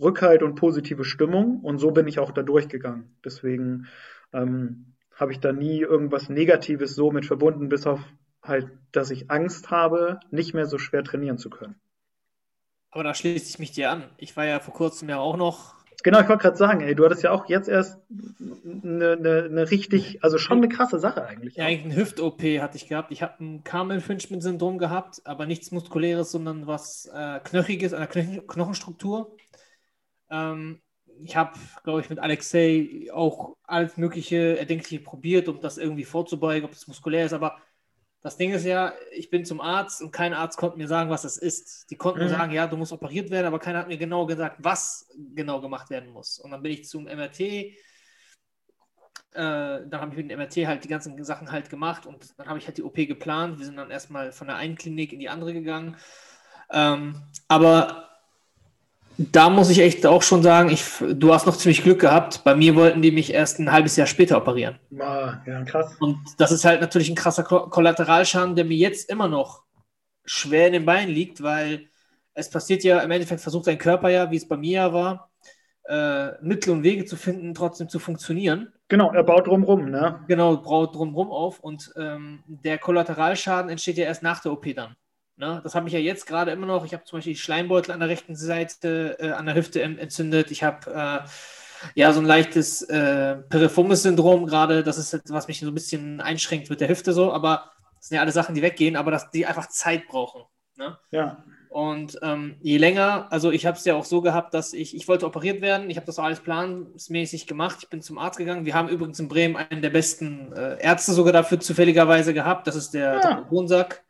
[0.00, 3.16] Rückhalt und positive Stimmung und so bin ich auch da durchgegangen.
[3.24, 3.86] Deswegen
[4.32, 8.00] ähm, habe ich da nie irgendwas Negatives so mit verbunden, bis auf
[8.42, 11.74] halt, dass ich Angst habe, nicht mehr so schwer trainieren zu können.
[12.90, 14.04] Aber da schließe ich mich dir an.
[14.16, 15.74] Ich war ja vor kurzem ja auch noch.
[16.04, 19.70] Genau, ich wollte gerade sagen, ey, du hattest ja auch jetzt erst eine, eine, eine
[19.70, 21.56] richtig, also schon eine krasse Sache eigentlich.
[21.56, 23.10] Ja, eigentlich eine Hüft-OP hatte ich gehabt.
[23.10, 29.36] Ich habe ein Carmel-Finchman-Syndrom gehabt, aber nichts Muskuläres, sondern was äh, Knöchiges an der Knochenstruktur.
[30.30, 30.80] Ähm,
[31.22, 36.64] ich habe, glaube ich, mit Alexei auch alles Mögliche Erdenkliche probiert, um das irgendwie vorzubeugen,
[36.64, 37.32] ob es muskulär ist.
[37.32, 37.58] Aber
[38.20, 41.22] das Ding ist ja, ich bin zum Arzt und kein Arzt konnte mir sagen, was
[41.22, 41.90] das ist.
[41.90, 42.28] Die konnten mhm.
[42.28, 45.90] sagen, ja, du musst operiert werden, aber keiner hat mir genau gesagt, was genau gemacht
[45.90, 46.38] werden muss.
[46.38, 47.40] Und dann bin ich zum MRT.
[47.40, 47.74] Äh,
[49.34, 52.58] dann habe ich mit dem MRT halt die ganzen Sachen halt gemacht und dann habe
[52.58, 53.58] ich halt die OP geplant.
[53.58, 55.96] Wir sind dann erstmal von der einen Klinik in die andere gegangen.
[56.70, 58.07] Ähm, aber
[59.18, 62.44] da muss ich echt auch schon sagen, ich, du hast noch ziemlich Glück gehabt.
[62.44, 64.78] Bei mir wollten die mich erst ein halbes Jahr später operieren.
[64.98, 65.96] Ah, ja, krass.
[65.98, 69.64] Und das ist halt natürlich ein krasser Kollateralschaden, der mir jetzt immer noch
[70.24, 71.88] schwer in den Beinen liegt, weil
[72.34, 75.32] es passiert ja, im Endeffekt versucht dein Körper ja, wie es bei mir ja war,
[75.88, 78.72] äh, Mittel und Wege zu finden, trotzdem zu funktionieren.
[78.86, 80.24] Genau, er baut drumrum, ne?
[80.28, 84.94] Genau, baut drumrum auf und ähm, der Kollateralschaden entsteht ja erst nach der OP dann.
[85.38, 85.60] Ne?
[85.62, 86.84] Das habe ich ja jetzt gerade immer noch.
[86.84, 90.50] Ich habe zum Beispiel Schleimbeutel an der rechten Seite äh, an der Hüfte entzündet.
[90.50, 91.28] Ich habe äh,
[91.94, 94.82] ja so ein leichtes äh, Piriformis-Syndrom gerade.
[94.82, 97.32] Das ist was mich so ein bisschen einschränkt mit der Hüfte so.
[97.32, 100.42] Aber das sind ja alle Sachen, die weggehen, aber dass die einfach Zeit brauchen.
[100.76, 100.98] Ne?
[101.12, 101.44] Ja.
[101.68, 105.06] Und ähm, je länger, also ich habe es ja auch so gehabt, dass ich, ich
[105.06, 105.88] wollte operiert werden.
[105.88, 107.78] Ich habe das auch alles plansmäßig gemacht.
[107.82, 108.64] Ich bin zum Arzt gegangen.
[108.64, 112.66] Wir haben übrigens in Bremen einen der besten äh, Ärzte sogar dafür zufälligerweise gehabt.
[112.66, 113.46] Das ist der ja.
[113.50, 114.02] Hohensack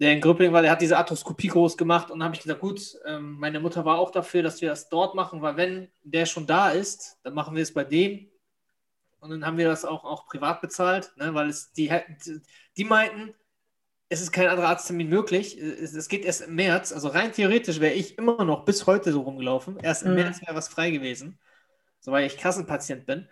[0.00, 2.60] der in Gröbling war, der hat diese Arthroskopie groß gemacht und dann habe ich gesagt,
[2.60, 6.24] gut, ähm, meine Mutter war auch dafür, dass wir das dort machen, weil wenn der
[6.24, 8.26] schon da ist, dann machen wir es bei dem.
[9.20, 11.92] Und dann haben wir das auch, auch privat bezahlt, ne, weil es die,
[12.78, 13.34] die meinten,
[14.08, 15.58] es ist kein anderer Arzttermin möglich.
[15.58, 16.92] Es, es, geht erst im März.
[16.92, 19.78] Also rein theoretisch wäre ich immer noch bis heute so rumgelaufen.
[19.78, 20.16] Erst im mhm.
[20.16, 21.38] März wäre was frei gewesen.
[22.00, 23.28] So weil ich Kassenpatient bin.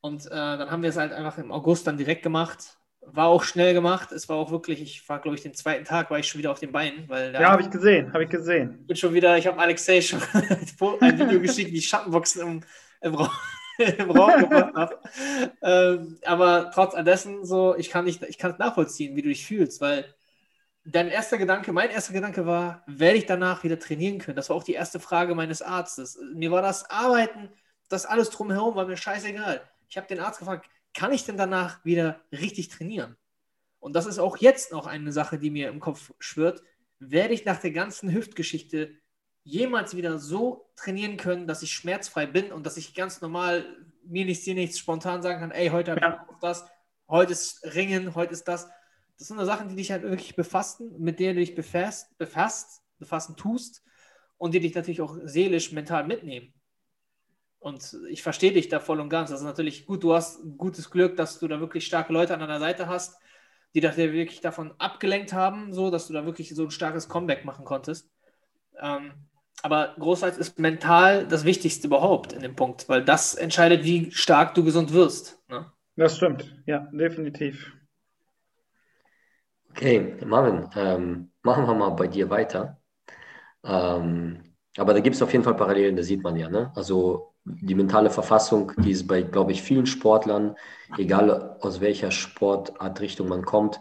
[0.00, 2.78] Und äh, dann haben wir es halt einfach im August dann direkt gemacht.
[3.04, 4.12] War auch schnell gemacht.
[4.12, 6.52] Es war auch wirklich, ich war, glaube ich, den zweiten Tag, war ich schon wieder
[6.52, 7.08] auf den Beinen.
[7.08, 8.86] Weil ja, habe ich gesehen, habe ich gesehen.
[8.86, 12.60] Bin schon wieder, ich habe Alexei schon ein Video geschickt, wie Schattenboxen im,
[13.00, 13.30] im Raum.
[13.98, 14.98] im Raum gemacht habe.
[15.62, 19.46] Ähm, aber trotz dessen, so, ich kann nicht, ich kann es nachvollziehen, wie du dich
[19.46, 20.04] fühlst, weil
[20.84, 24.36] dein erster Gedanke, mein erster Gedanke war, werde ich danach wieder trainieren können?
[24.36, 26.18] Das war auch die erste Frage meines Arztes.
[26.34, 27.50] Mir war das Arbeiten,
[27.88, 29.62] das alles drumherum, war mir scheißegal.
[29.88, 33.16] Ich habe den Arzt gefragt, kann ich denn danach wieder richtig trainieren?
[33.78, 36.62] Und das ist auch jetzt noch eine Sache, die mir im Kopf schwirrt.
[36.98, 38.94] Werde ich nach der ganzen Hüftgeschichte
[39.44, 43.64] jemals wieder so trainieren können, dass ich schmerzfrei bin und dass ich ganz normal
[44.04, 46.00] mir nichts, dir nichts spontan sagen kann, ey, heute ja.
[46.00, 46.64] habe ich das,
[47.08, 48.68] heute ist Ringen, heute ist das.
[49.18, 53.36] Das sind Sachen, die dich halt wirklich befassen, mit denen du dich befasst, befasst, befassen
[53.36, 53.82] tust
[54.38, 56.54] und die dich natürlich auch seelisch, mental mitnehmen.
[57.62, 59.30] Und ich verstehe dich da voll und ganz.
[59.30, 62.40] Das ist natürlich gut, du hast gutes Glück, dass du da wirklich starke Leute an
[62.40, 63.20] deiner Seite hast,
[63.72, 67.44] die dich wirklich davon abgelenkt haben, so dass du da wirklich so ein starkes Comeback
[67.44, 68.10] machen konntest.
[68.80, 69.12] Ähm,
[69.62, 74.54] aber großteils ist mental das Wichtigste überhaupt in dem Punkt, weil das entscheidet, wie stark
[74.54, 75.40] du gesund wirst.
[75.48, 75.70] Ne?
[75.94, 77.72] Das stimmt, ja, definitiv.
[79.70, 82.80] Okay, Marvin, ähm, machen wir mal bei dir weiter.
[83.62, 86.48] Ähm, aber da gibt es auf jeden Fall Parallelen, das sieht man ja.
[86.48, 86.72] Ne?
[86.74, 90.56] Also die mentale Verfassung, die ist bei, glaube ich, vielen Sportlern,
[90.96, 93.80] egal aus welcher Sportartrichtung man kommt,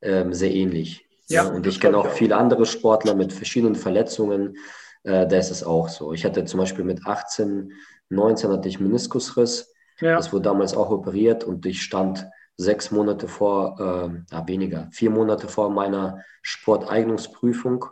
[0.00, 1.06] ähm, sehr ähnlich.
[1.28, 1.50] Ja, ja?
[1.50, 4.56] Und ich kenne auch viele andere Sportler mit verschiedenen Verletzungen,
[5.04, 6.12] äh, da ist es auch so.
[6.12, 7.72] Ich hatte zum Beispiel mit 18,
[8.08, 9.72] 19 hatte ich Meniskusriss.
[10.00, 10.16] Ja.
[10.16, 15.10] Das wurde damals auch operiert und ich stand sechs Monate vor, äh, ja, weniger, vier
[15.10, 17.86] Monate vor meiner Sporteignungsprüfung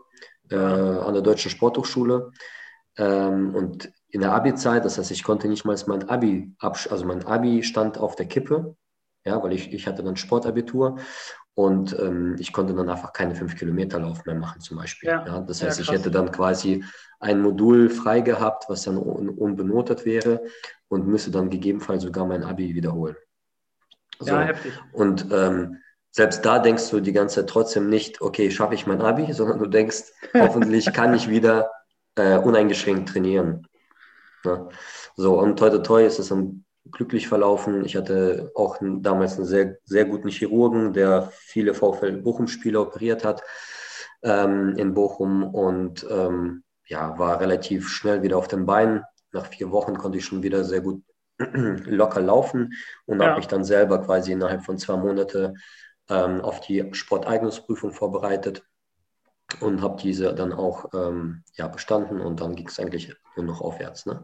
[0.50, 2.30] äh, an der Deutschen Sporthochschule.
[2.96, 7.24] Ähm, und in der Abi-Zeit, das heißt, ich konnte nicht mal mein Abi, also mein
[7.26, 8.76] Abi stand auf der Kippe,
[9.24, 10.96] ja, weil ich, ich hatte dann Sportabitur
[11.54, 15.10] und ähm, ich konnte dann einfach keine fünf Kilometer Lauf mehr machen zum Beispiel.
[15.10, 15.26] Ja.
[15.26, 16.84] ja das heißt, ja, ich hätte dann quasi
[17.18, 20.42] ein Modul frei gehabt, was dann un unbenotet wäre
[20.88, 23.16] und müsste dann gegebenenfalls sogar mein Abi wiederholen.
[24.18, 24.32] So.
[24.32, 24.72] Ja, heftig.
[24.92, 25.78] Und ähm,
[26.10, 29.58] selbst da denkst du die ganze Zeit trotzdem nicht, okay, schaffe ich mein Abi, sondern
[29.58, 31.70] du denkst, hoffentlich kann ich wieder
[32.16, 33.66] äh, uneingeschränkt trainieren.
[34.44, 34.68] Ja.
[35.16, 37.84] So, und toi, toi, toi ist es dann glücklich verlaufen.
[37.84, 43.42] Ich hatte auch damals einen sehr, sehr guten Chirurgen, der viele VfL Bochum-Spieler operiert hat
[44.22, 49.02] ähm, in Bochum und ähm, ja, war relativ schnell wieder auf den Beinen.
[49.32, 51.02] Nach vier Wochen konnte ich schon wieder sehr gut
[51.38, 52.72] locker laufen
[53.06, 53.28] und ja.
[53.28, 55.56] habe mich dann selber quasi innerhalb von zwei Monaten
[56.08, 58.64] ähm, auf die Sporteignungsprüfung vorbereitet
[59.60, 63.60] und habe diese dann auch ähm, ja, bestanden und dann ging es eigentlich nur noch
[63.60, 64.06] aufwärts.
[64.06, 64.22] Ne?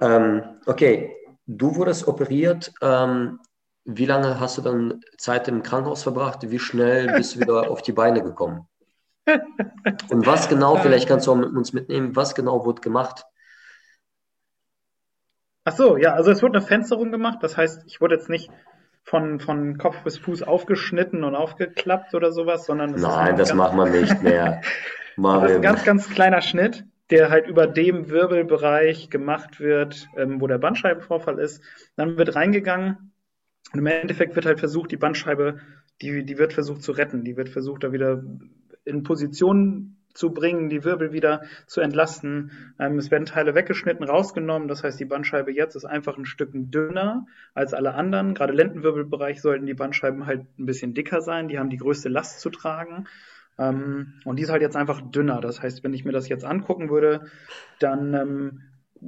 [0.00, 1.14] Ähm, okay,
[1.46, 2.72] Du wurdest operiert.
[2.82, 3.40] Ähm,
[3.84, 6.50] wie lange hast du dann Zeit im Krankenhaus verbracht?
[6.50, 8.66] Wie schnell bist du wieder auf die Beine gekommen?
[9.24, 13.24] Und was genau, vielleicht kannst du auch mit uns mitnehmen, was genau wurde gemacht?
[15.64, 17.38] Ach so, ja, also es wurde eine Fensterung gemacht.
[17.42, 18.50] Das heißt, ich wurde jetzt nicht
[19.06, 23.90] von, von Kopf bis Fuß aufgeschnitten und aufgeklappt oder sowas, sondern Nein, das macht man
[23.92, 24.60] nicht mehr.
[25.16, 30.40] das ist ein ganz, ganz kleiner Schnitt der halt über dem Wirbelbereich gemacht wird, ähm,
[30.40, 31.62] wo der Bandscheibenvorfall ist.
[31.94, 33.12] Dann wird reingegangen
[33.72, 35.60] und im Endeffekt wird halt versucht, die Bandscheibe,
[36.02, 37.24] die, die wird versucht zu retten.
[37.24, 38.22] Die wird versucht, da wieder
[38.84, 42.50] in Position zu bringen, die Wirbel wieder zu entlasten.
[42.78, 44.68] Ähm, es werden Teile weggeschnitten, rausgenommen.
[44.68, 48.34] Das heißt, die Bandscheibe jetzt ist einfach ein Stück dünner als alle anderen.
[48.34, 51.48] Gerade Lendenwirbelbereich sollten die Bandscheiben halt ein bisschen dicker sein.
[51.48, 53.06] Die haben die größte Last zu tragen.
[53.58, 55.40] Ähm, und die ist halt jetzt einfach dünner.
[55.40, 57.26] Das heißt, wenn ich mir das jetzt angucken würde,
[57.78, 58.62] dann ähm,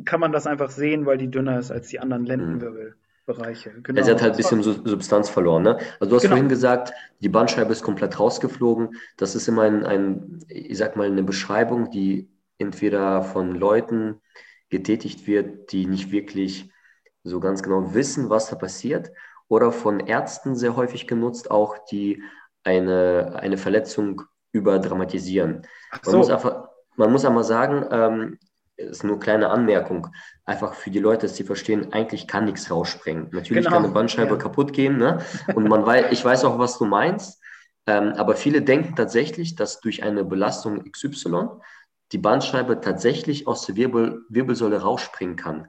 [0.04, 2.26] kann man das einfach sehen, weil die dünner ist als die anderen
[3.28, 3.82] Lendenwirbelbereiche.
[3.82, 4.02] Genau.
[4.02, 5.62] Sie hat halt ein bisschen Substanz verloren.
[5.62, 5.78] Ne?
[6.00, 6.34] Also du hast genau.
[6.34, 8.96] vorhin gesagt, die Bandscheibe ist komplett rausgeflogen.
[9.16, 14.20] Das ist immer ein, ein, ich sag mal, eine Beschreibung, die entweder von Leuten
[14.70, 16.70] getätigt wird, die nicht wirklich
[17.24, 19.10] so ganz genau wissen, was da passiert,
[19.48, 22.22] oder von Ärzten sehr häufig genutzt, auch die
[22.64, 25.66] eine, eine Verletzung überdramatisieren.
[26.02, 26.10] So.
[26.10, 28.38] Man, muss einfach, man muss einmal sagen, ähm,
[28.78, 30.08] ist nur eine kleine Anmerkung,
[30.44, 33.28] einfach für die Leute, dass sie verstehen, eigentlich kann nichts rausspringen.
[33.32, 33.76] Natürlich genau.
[33.76, 34.36] kann eine Bandscheibe ja.
[34.36, 35.18] kaputt gehen, ne?
[35.54, 37.42] Und man weiß, ich weiß auch, was du meinst,
[37.86, 41.48] ähm, aber viele denken tatsächlich, dass durch eine Belastung XY
[42.12, 45.68] die Bandscheibe tatsächlich aus der Wirbel, Wirbelsäule rausspringen kann.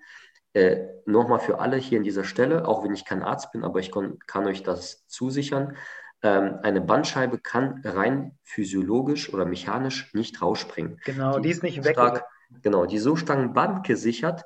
[0.53, 3.79] Äh, Nochmal für alle hier an dieser Stelle, auch wenn ich kein Arzt bin, aber
[3.79, 5.75] ich kann, kann euch das zusichern.
[6.21, 10.99] ähm, eine Bandscheibe kann rein physiologisch oder mechanisch nicht rausspringen.
[11.05, 11.93] Genau, die, die ist nicht weg.
[11.93, 12.25] Stark,
[12.61, 14.45] genau, die so stark Band gesichert,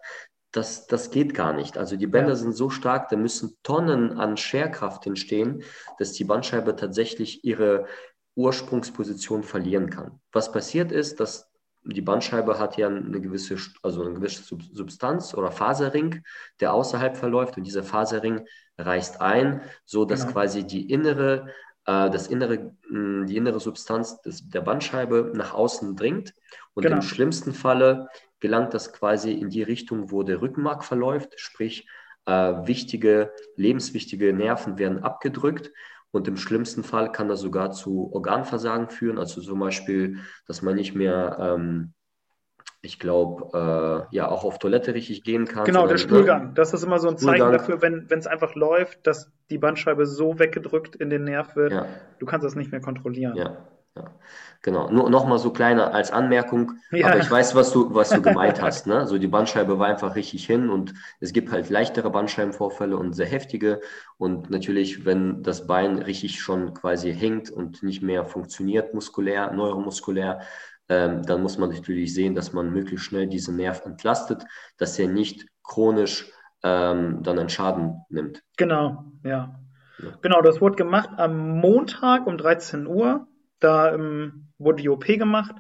[0.52, 1.78] das, das geht gar nicht.
[1.78, 2.36] Also die Bänder ja.
[2.36, 5.64] sind so stark, da müssen Tonnen an Scherkraft entstehen,
[5.98, 7.88] dass die Bandscheibe tatsächlich ihre
[8.36, 10.20] Ursprungsposition verlieren kann.
[10.32, 11.52] Was passiert ist, dass
[11.86, 16.24] die Bandscheibe hat ja eine gewisse, also eine gewisse Substanz oder Faserring,
[16.60, 18.46] der außerhalb verläuft und dieser Faserring
[18.78, 20.34] reißt ein, so dass genau.
[20.34, 21.50] quasi die innere,
[21.86, 26.34] das innere, die innere Substanz des, der Bandscheibe nach außen dringt
[26.74, 26.96] und genau.
[26.96, 28.08] im schlimmsten Falle
[28.40, 31.88] gelangt das quasi in die Richtung, wo der Rückenmark verläuft, sprich
[32.26, 35.72] äh, wichtige, lebenswichtige Nerven werden abgedrückt
[36.12, 40.76] und im schlimmsten Fall kann das sogar zu Organversagen führen, also zum Beispiel, dass man
[40.76, 41.94] nicht mehr, ähm,
[42.86, 45.64] ich glaube, äh, ja, auch auf Toilette richtig gehen kann.
[45.64, 46.54] Genau, der Stuhlgang.
[46.54, 50.38] Das ist immer so ein Zeichen dafür, wenn es einfach läuft, dass die Bandscheibe so
[50.38, 51.86] weggedrückt in den Nerv wird, ja.
[52.20, 53.38] du kannst das nicht mehr kontrollieren.
[53.38, 53.58] Ja,
[53.96, 54.12] ja.
[54.64, 57.08] Genau, nur nochmal so kleiner als Anmerkung, ja.
[57.08, 58.88] aber ich weiß, was du, was du gemeint hast.
[58.88, 59.08] Ne?
[59.08, 63.28] So die Bandscheibe war einfach richtig hin und es gibt halt leichtere Bandscheibenvorfälle und sehr
[63.28, 63.82] heftige.
[64.18, 70.42] Und natürlich, wenn das Bein richtig schon quasi hängt und nicht mehr funktioniert, muskulär, neuromuskulär,
[70.94, 74.44] ähm, dann muss man natürlich sehen, dass man möglichst schnell diesen Nerv entlastet,
[74.78, 76.32] dass er nicht chronisch
[76.64, 78.44] ähm, dann einen Schaden nimmt.
[78.58, 79.60] Genau, ja.
[79.98, 80.18] ja.
[80.22, 83.28] Genau, das wurde gemacht am Montag um 13 Uhr.
[83.60, 85.56] Da ähm, wurde die OP gemacht.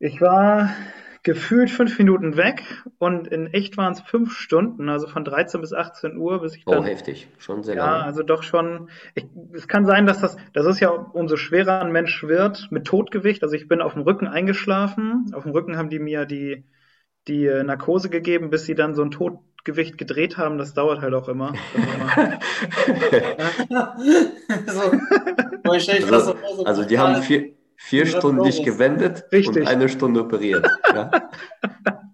[0.00, 0.70] Ich war
[1.26, 2.62] gefühlt fünf Minuten weg
[2.98, 6.62] und in echt waren es fünf Stunden, also von 13 bis 18 Uhr, bis ich
[6.66, 6.82] oh, dann.
[6.82, 7.98] Oh, heftig, schon sehr lange.
[7.98, 8.90] Ja, also doch schon.
[9.16, 12.86] Ich, es kann sein, dass das, das ist ja umso schwerer ein Mensch wird mit
[12.86, 13.42] Totgewicht.
[13.42, 15.32] Also ich bin auf dem Rücken eingeschlafen.
[15.34, 16.62] Auf dem Rücken haben die mir die,
[17.26, 20.58] die äh, Narkose gegeben, bis sie dann so ein Totgewicht gedreht haben.
[20.58, 21.54] Das dauert halt auch immer.
[26.12, 29.62] also, also die haben vier vier Stunden dich gewendet Richtig.
[29.62, 30.66] und eine Stunde operiert.
[30.92, 31.10] Ja?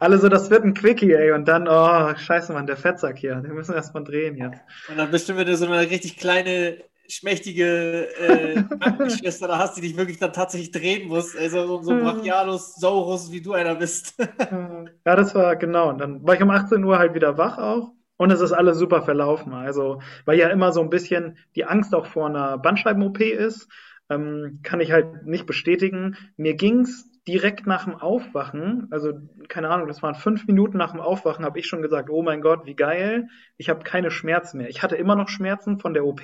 [0.00, 1.32] Alle so, das wird ein Quickie, ey.
[1.32, 3.36] Und dann, oh, scheiße, Mann, der Fettsack hier.
[3.36, 4.60] Den müssen wir erstmal drehen jetzt.
[4.88, 9.82] Und dann bist du wieder so eine richtig kleine, schmächtige äh, Krankenschwester da hast, die
[9.82, 11.36] dich wirklich dann tatsächlich drehen muss.
[11.36, 14.14] Also so, so Brachialus, Saurus, wie du einer bist.
[15.06, 15.90] ja, das war genau.
[15.90, 17.92] Und dann war ich um 18 Uhr halt wieder wach auch.
[18.16, 19.54] Und es ist alles super verlaufen.
[19.54, 23.68] Also, weil ja immer so ein bisschen die Angst auch vor einer Bandscheiben-OP ist
[24.10, 26.16] ähm, kann ich halt nicht bestätigen.
[26.36, 29.12] Mir ging's direkt nach dem Aufwachen, also
[29.48, 32.40] keine Ahnung, das waren fünf Minuten nach dem Aufwachen, habe ich schon gesagt, oh mein
[32.40, 34.68] Gott, wie geil, ich habe keine Schmerzen mehr.
[34.68, 36.22] Ich hatte immer noch Schmerzen von der OP.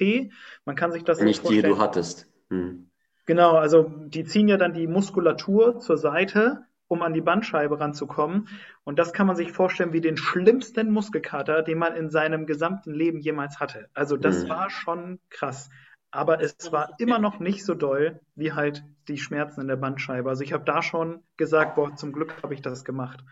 [0.65, 1.63] Man kann sich das nicht vorstellen.
[1.65, 2.27] die du hattest.
[2.51, 2.91] Hm.
[3.27, 8.49] Genau, also die ziehen ja dann die Muskulatur zur Seite, um an die Bandscheibe ranzukommen.
[8.85, 12.93] Und das kann man sich vorstellen wie den schlimmsten Muskelkater, den man in seinem gesamten
[12.93, 13.91] Leben jemals hatte.
[13.95, 14.49] Also das hm.
[14.49, 15.69] war schon krass
[16.11, 20.29] aber es war immer noch nicht so doll wie halt die Schmerzen in der Bandscheibe.
[20.29, 23.25] Also ich habe da schon gesagt, boah, zum Glück habe ich das gemacht.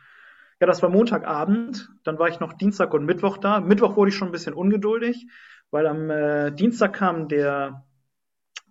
[0.61, 3.61] Ja, das war Montagabend, dann war ich noch Dienstag und Mittwoch da.
[3.61, 5.27] Mittwoch wurde ich schon ein bisschen ungeduldig,
[5.71, 7.85] weil am äh, Dienstag kam der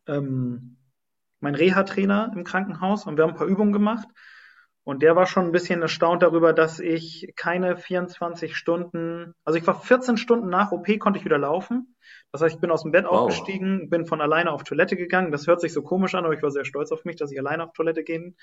[0.08, 0.78] ähm,
[1.40, 4.08] mein Reha-Trainer im Krankenhaus und wir haben ein paar Übungen gemacht.
[4.86, 9.66] Und der war schon ein bisschen erstaunt darüber, dass ich keine 24 Stunden, also ich
[9.66, 11.96] war 14 Stunden nach OP, konnte ich wieder laufen.
[12.34, 13.12] Das heißt, ich bin aus dem Bett wow.
[13.12, 15.32] aufgestiegen, bin von alleine auf Toilette gegangen.
[15.32, 17.40] Das hört sich so komisch an, aber ich war sehr stolz auf mich, dass ich
[17.40, 18.36] alleine auf Toilette gehen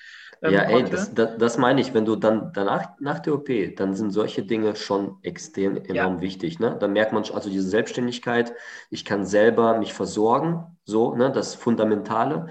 [0.43, 1.93] ähm, Ja, ey, das, das, das, meine ich.
[1.93, 6.21] Wenn du dann danach, nach der OP, dann sind solche Dinge schon extrem enorm ja.
[6.21, 6.59] wichtig.
[6.59, 6.77] Ne?
[6.81, 8.55] Dann merkt man also diese Selbstständigkeit.
[8.89, 11.31] Ich kann selber mich versorgen, so, ne?
[11.33, 12.47] das Fundamentale.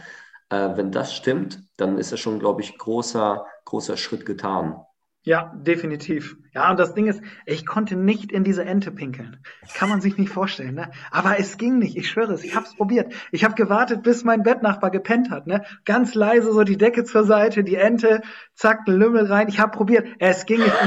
[0.49, 4.82] Äh, wenn das stimmt, dann ist es schon, glaube ich, großer, großer Schritt getan.
[5.24, 6.38] Ja, definitiv.
[6.54, 9.44] Ja, und das Ding ist, ich konnte nicht in diese Ente pinkeln.
[9.76, 10.92] Kann man sich nicht vorstellen, ne?
[11.12, 13.13] Aber es ging nicht, ich schwöre es, ich hab's probiert.
[13.32, 15.63] Ich habe gewartet, bis mein Bettnachbar gepennt hat, ne?
[15.84, 18.22] Ganz leise so die Decke zur Seite, die Ente,
[18.56, 19.50] zack, Lümmel rein.
[19.50, 20.74] Ich habe probiert, es ging nicht.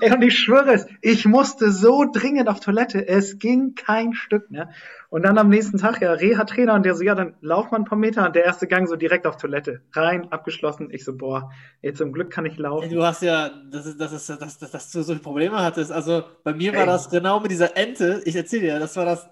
[0.00, 4.50] Ey, und ich schwöre es, ich musste so dringend auf Toilette, es ging kein Stück,
[4.50, 4.70] ne?
[5.10, 7.84] Und dann am nächsten Tag, ja, Reha-Trainer, und der so, ja, dann lauf mal ein
[7.84, 9.82] paar Meter, und der erste Gang so direkt auf Toilette.
[9.92, 10.88] Rein, abgeschlossen.
[10.90, 11.50] Ich so, boah,
[11.82, 12.90] ey, zum Glück kann ich laufen.
[12.90, 15.92] Du hast ja, das ist, das ist, dass, dass, dass du solche Probleme hattest.
[15.92, 16.86] Also bei mir war ey.
[16.86, 19.28] das genau mit dieser Ente, ich erzähle dir, das war das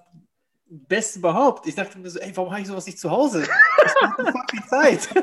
[0.68, 1.66] Beste überhaupt.
[1.66, 3.44] Ich dachte mir so, ey, warum habe ich sowas nicht zu Hause?
[3.82, 5.08] Das macht fucking Zeit.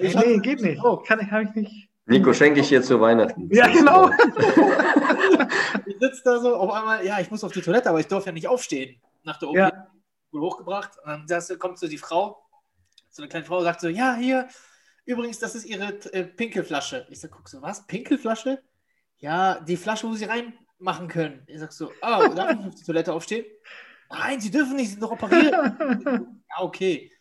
[0.00, 0.82] Ich nee, geht nicht.
[0.82, 0.96] Oh.
[0.96, 1.89] Kann ich, habe ich nicht.
[2.06, 3.48] Nico, schenke ich dir zu Weihnachten.
[3.52, 4.10] Ja, genau.
[5.86, 8.26] ich sitze da so, auf einmal, ja, ich muss auf die Toilette, aber ich darf
[8.26, 9.86] ja nicht aufstehen nach der OP ja.
[10.34, 10.92] hochgebracht.
[11.04, 12.42] Und dann kommt so die Frau,
[13.10, 14.48] so eine kleine Frau, sagt so, ja, hier,
[15.04, 17.06] übrigens, das ist ihre äh, Pinkelflasche.
[17.10, 17.86] Ich sag, guck so, was?
[17.86, 18.62] Pinkelflasche?
[19.18, 21.42] Ja, die Flasche, wo sie reinmachen können.
[21.46, 23.44] Ich sag so, oh, darf ich auf die Toilette aufstehen?
[24.10, 25.52] nein, Sie dürfen nicht, Sie sind noch operiert.
[26.06, 27.12] ja, okay.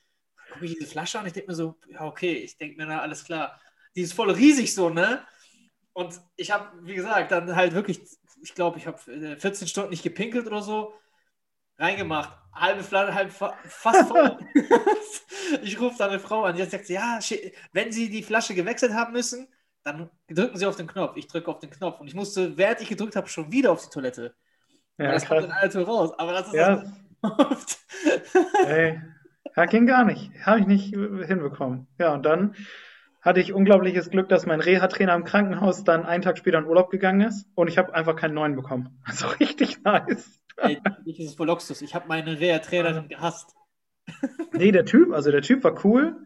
[0.53, 3.01] Gucke ich diese Flasche an, ich denke mir so, ja, okay, ich denke mir, na,
[3.01, 3.59] alles klar.
[3.95, 5.23] Die ist voll riesig so, ne?
[5.93, 8.01] Und ich habe, wie gesagt, dann halt wirklich,
[8.41, 10.93] ich glaube, ich habe 14 Stunden nicht gepinkelt oder so,
[11.77, 12.37] reingemacht.
[12.53, 14.37] Halbe Flasche, halb, fast voll.
[15.63, 17.19] ich rufe dann eine Frau an, die sagt, ja,
[17.73, 19.47] wenn Sie die Flasche gewechselt haben müssen,
[19.83, 21.15] dann drücken Sie auf den Knopf.
[21.15, 21.99] Ich drücke auf den Knopf.
[21.99, 24.35] Und ich musste, während ich gedrückt habe, schon wieder auf die Toilette.
[24.97, 25.39] Ja, das krass.
[25.39, 26.11] kommt dann alles raus.
[26.17, 26.83] Aber das ist ja.
[27.21, 27.79] oft.
[28.65, 29.01] Ey,
[29.55, 30.31] ja, ging gar nicht.
[30.45, 31.87] Habe ich nicht hinbekommen.
[31.97, 32.55] Ja, und dann
[33.21, 36.89] hatte ich unglaubliches Glück, dass mein Reha-Trainer im Krankenhaus dann einen Tag später in Urlaub
[36.89, 39.01] gegangen ist und ich habe einfach keinen neuen bekommen.
[39.05, 40.41] Also richtig nice.
[40.57, 41.81] Ey, ich ist voll Luxus.
[41.81, 43.55] Ich habe meine Reha-Trainerin gehasst.
[44.53, 46.17] Nee, der Typ, also der Typ war cool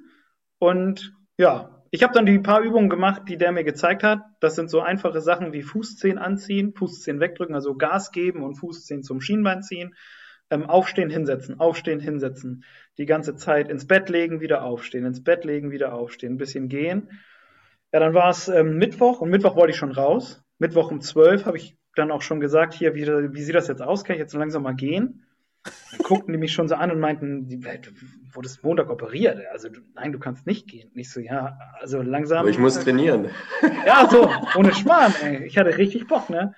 [0.59, 4.21] und ja, ich habe dann die paar Übungen gemacht, die der mir gezeigt hat.
[4.39, 9.03] Das sind so einfache Sachen wie Fußzehen anziehen, Fußzehen wegdrücken, also Gas geben und Fußzehen
[9.03, 9.93] zum Schienbein ziehen.
[10.53, 12.63] Ähm, aufstehen, hinsetzen, aufstehen, hinsetzen.
[12.99, 16.69] Die ganze Zeit ins Bett legen, wieder aufstehen, ins Bett legen, wieder aufstehen, ein bisschen
[16.69, 17.09] gehen.
[17.91, 20.43] Ja, dann war es ähm, Mittwoch und Mittwoch wollte ich schon raus.
[20.59, 23.81] Mittwoch um 12 habe ich dann auch schon gesagt, hier, wie, wie sieht das jetzt
[23.81, 24.03] aus?
[24.03, 25.25] Kann ich jetzt langsam mal gehen?
[25.63, 27.91] Dann guckten die mich schon so an und meinten, du
[28.33, 29.39] wurdest Montag operiert.
[29.51, 30.91] Also nein, du kannst nicht gehen.
[30.93, 32.39] Nicht so, ja, also langsam.
[32.39, 33.29] Aber ich muss trainieren.
[33.87, 35.45] Ja, so, ohne Schmarrn, ey.
[35.45, 36.53] Ich hatte richtig Bock, ne?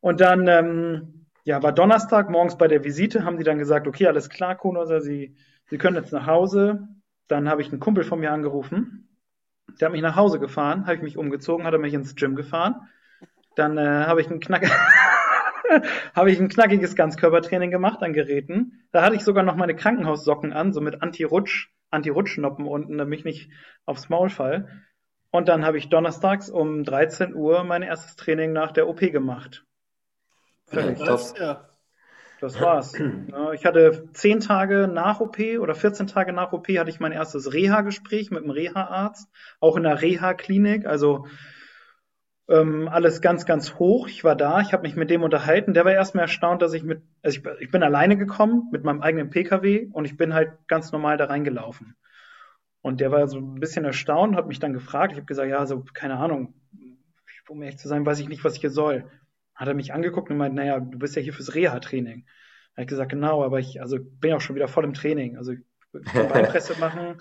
[0.00, 1.19] Und dann, ähm,
[1.50, 5.00] ja, war Donnerstag, morgens bei der Visite, haben die dann gesagt, okay, alles klar, Konoser,
[5.00, 5.34] Sie,
[5.66, 6.86] Sie können jetzt nach Hause.
[7.26, 9.08] Dann habe ich einen Kumpel von mir angerufen.
[9.80, 12.36] Der hat mich nach Hause gefahren, habe ich mich umgezogen, hat er mich ins Gym
[12.36, 12.88] gefahren.
[13.56, 14.70] Dann äh, habe ich Knack.
[16.14, 18.84] habe ich ein knackiges Ganzkörpertraining gemacht an Geräten.
[18.92, 23.24] Da hatte ich sogar noch meine Krankenhaussocken an, so mit Anti-Rutsch, Anti-Rutschnoppen unten, damit ich
[23.24, 23.50] nicht
[23.86, 24.68] aufs Maul fall.
[25.32, 29.64] Und dann habe ich donnerstags um 13 Uhr mein erstes Training nach der OP gemacht.
[30.72, 31.68] Ja, das, ja.
[32.40, 32.94] das war's.
[33.54, 37.52] Ich hatte zehn Tage nach OP oder 14 Tage nach OP hatte ich mein erstes
[37.52, 39.28] Reha-Gespräch mit einem Reha-Arzt,
[39.60, 40.86] auch in der Reha-Klinik.
[40.86, 41.26] Also
[42.50, 44.08] ähm, alles ganz, ganz hoch.
[44.08, 45.72] Ich war da, ich habe mich mit dem unterhalten.
[45.72, 49.02] Der war erstmal erstaunt, dass ich mit, also ich, ich, bin alleine gekommen mit meinem
[49.02, 51.96] eigenen Pkw und ich bin halt ganz normal da reingelaufen.
[52.82, 55.12] Und der war so ein bisschen erstaunt, hat mich dann gefragt.
[55.12, 56.54] Ich habe gesagt, ja, so, keine Ahnung,
[57.48, 59.04] um ehrlich zu sein, weiß ich nicht, was ich hier soll.
[59.60, 62.24] Hat er mich angeguckt und meint, naja, du bist ja hier fürs Reha-Training.
[62.72, 65.36] Habe ich gesagt, genau, aber ich, also bin ja auch schon wieder voll im Training.
[65.36, 65.60] Also ich
[66.14, 67.18] kann Beinpresse machen,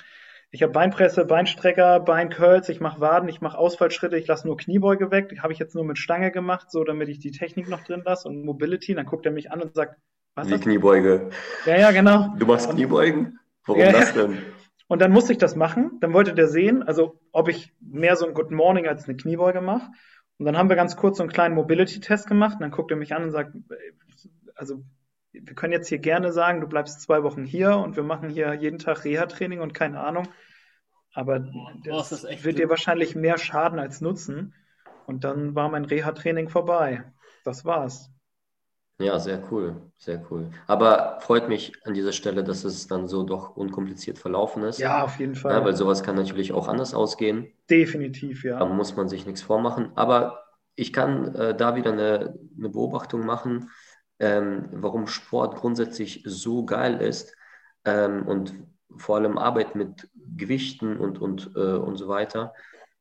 [0.50, 5.12] ich habe Beinpresse, Beinstrecker, Beincurls, ich mache Waden, ich mache Ausfallschritte, ich lasse nur Kniebeuge
[5.12, 5.38] weg.
[5.44, 8.30] Habe ich jetzt nur mit Stange gemacht, so damit ich die Technik noch drin lasse
[8.30, 8.96] und Mobility.
[8.96, 10.00] Dann guckt er mich an und sagt,
[10.36, 10.48] was?
[10.48, 11.32] Die Kniebeuge.
[11.66, 12.34] Ja, ja, genau.
[12.40, 13.38] Du machst Kniebeugen?
[13.66, 14.38] Warum ja, das denn?
[14.88, 15.98] Und dann musste ich das machen.
[16.00, 19.60] Dann wollte der sehen, also ob ich mehr so ein Good Morning als eine Kniebeuge
[19.60, 19.92] mache.
[20.40, 22.56] Und dann haben wir ganz kurz so einen kleinen Mobility-Test gemacht.
[22.56, 23.56] Und dann guckt er mich an und sagt,
[24.56, 24.84] also
[25.32, 28.54] wir können jetzt hier gerne sagen, du bleibst zwei Wochen hier und wir machen hier
[28.54, 30.28] jeden Tag Reha-Training und keine Ahnung.
[31.14, 31.40] Aber
[31.84, 34.54] das, das wird dir wahrscheinlich mehr schaden als nutzen.
[35.06, 37.04] Und dann war mein Reha-Training vorbei.
[37.44, 38.10] Das war's.
[39.00, 40.50] Ja, sehr cool, sehr cool.
[40.68, 44.80] Aber freut mich an dieser Stelle, dass es dann so doch unkompliziert verlaufen ist.
[44.80, 45.54] Ja, auf jeden Fall.
[45.54, 47.48] Ja, weil sowas kann natürlich auch anders ausgehen.
[47.70, 48.60] Definitiv, ja.
[48.60, 49.92] Da muss man sich nichts vormachen.
[49.96, 50.44] Aber
[50.76, 53.70] ich kann äh, da wieder eine, eine Beobachtung machen
[54.20, 57.36] ähm, warum Sport grundsätzlich so geil ist
[57.86, 58.54] ähm, und
[58.98, 62.54] vor allem Arbeit mit Gewichten und, und, äh, und so weiter.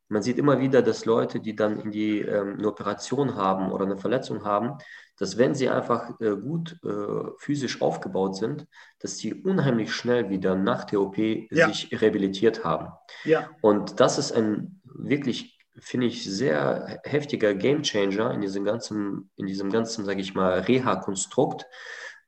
[0.09, 3.85] Man sieht immer wieder, dass Leute, die dann in die, ähm, eine Operation haben oder
[3.85, 4.79] eine Verletzung haben,
[5.19, 8.67] dass wenn sie einfach äh, gut äh, physisch aufgebaut sind,
[9.01, 11.69] dass sie unheimlich schnell wieder nach der OP ja.
[11.69, 12.93] sich rehabilitiert haben.
[13.25, 13.51] Ja.
[13.61, 19.71] Und das ist ein wirklich finde ich, sehr heftiger Gamechanger in diesem ganzen, in diesem
[19.71, 21.67] ganzen, sage ich mal, Reha-Konstrukt.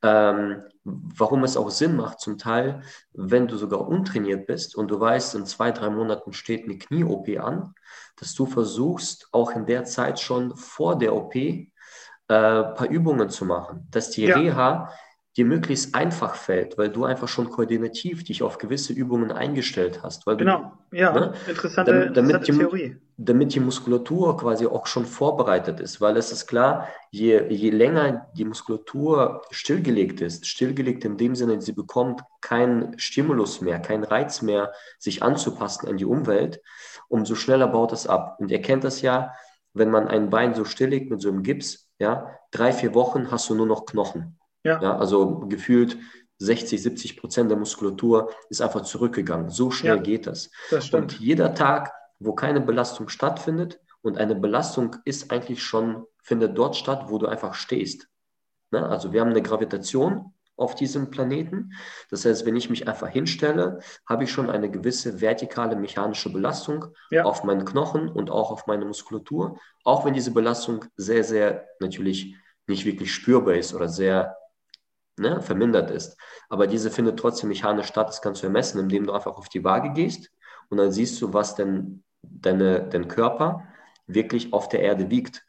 [0.03, 2.81] Ähm, warum es auch Sinn macht, zum Teil,
[3.13, 7.27] wenn du sogar untrainiert bist und du weißt, in zwei, drei Monaten steht eine Knie-OP
[7.39, 7.75] an,
[8.15, 11.65] dass du versuchst, auch in der Zeit schon vor der OP äh,
[12.29, 14.37] ein paar Übungen zu machen, dass die ja.
[14.37, 14.91] Reha
[15.37, 20.25] dir möglichst einfach fällt, weil du einfach schon koordinativ dich auf gewisse Übungen eingestellt hast.
[20.25, 22.97] genau, du, ja, ne, interessante, damit, damit die, Theorie.
[23.15, 28.27] Damit die Muskulatur quasi auch schon vorbereitet ist, weil es ist klar, je, je länger
[28.35, 34.41] die Muskulatur stillgelegt ist, stillgelegt in dem Sinne, sie bekommt keinen Stimulus mehr, keinen Reiz
[34.41, 36.61] mehr, sich anzupassen an die Umwelt,
[37.07, 38.35] umso schneller baut es ab.
[38.39, 39.31] Und ihr kennt das ja,
[39.73, 43.49] wenn man ein Bein so stilllegt mit so einem Gips, ja, drei, vier Wochen hast
[43.49, 44.37] du nur noch Knochen.
[44.63, 44.81] Ja.
[44.81, 44.97] ja.
[44.97, 45.97] also gefühlt
[46.39, 49.49] 60, 70 Prozent der Muskulatur ist einfach zurückgegangen.
[49.49, 50.49] So schnell ja, geht das.
[50.71, 56.57] das und jeder Tag, wo keine Belastung stattfindet, und eine Belastung ist eigentlich schon, findet
[56.57, 58.07] dort statt, wo du einfach stehst.
[58.71, 58.87] Ne?
[58.87, 61.71] Also wir haben eine Gravitation auf diesem Planeten.
[62.09, 66.87] Das heißt, wenn ich mich einfach hinstelle, habe ich schon eine gewisse vertikale mechanische Belastung
[67.09, 67.23] ja.
[67.23, 72.35] auf meinen Knochen und auch auf meine Muskulatur, auch wenn diese Belastung sehr, sehr natürlich
[72.67, 74.37] nicht wirklich spürbar ist oder sehr
[75.21, 76.17] ne, vermindert ist.
[76.49, 78.09] Aber diese findet trotzdem mechanisch statt.
[78.09, 80.31] Das kannst du ermessen, indem du einfach auf die Waage gehst
[80.69, 83.63] und dann siehst du, was denn deine, dein Körper
[84.07, 85.45] wirklich auf der Erde wiegt.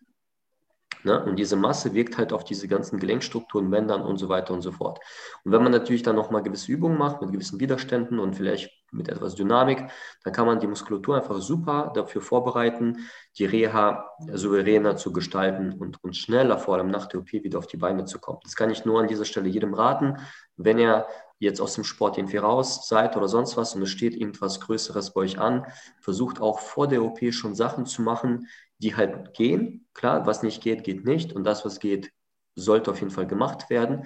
[1.05, 1.25] Ne?
[1.25, 4.73] Und diese Masse wirkt halt auf diese ganzen Gelenkstrukturen, Bändern und so weiter und so
[4.73, 5.01] fort.
[5.45, 9.09] Und wenn man natürlich dann nochmal gewisse Übungen macht mit gewissen Widerständen und vielleicht mit
[9.09, 9.85] etwas Dynamik,
[10.23, 12.99] dann kann man die Muskulatur einfach super dafür vorbereiten,
[13.39, 17.67] die Reha souveräner zu gestalten und, und schneller vor allem nach der OP wieder auf
[17.67, 18.41] die Beine zu kommen.
[18.45, 20.19] Das kann ich nur an dieser Stelle jedem raten,
[20.57, 21.07] wenn ihr
[21.39, 25.13] jetzt aus dem Sport irgendwie raus seid oder sonst was und es steht irgendwas Größeres
[25.13, 25.67] bei euch an,
[26.01, 28.47] versucht auch vor der OP schon Sachen zu machen,
[28.83, 29.87] die halt gehen.
[29.95, 31.33] Klar, was nicht geht, geht nicht.
[31.33, 32.11] Und das, was geht,
[32.55, 34.05] sollte auf jeden Fall gemacht werden,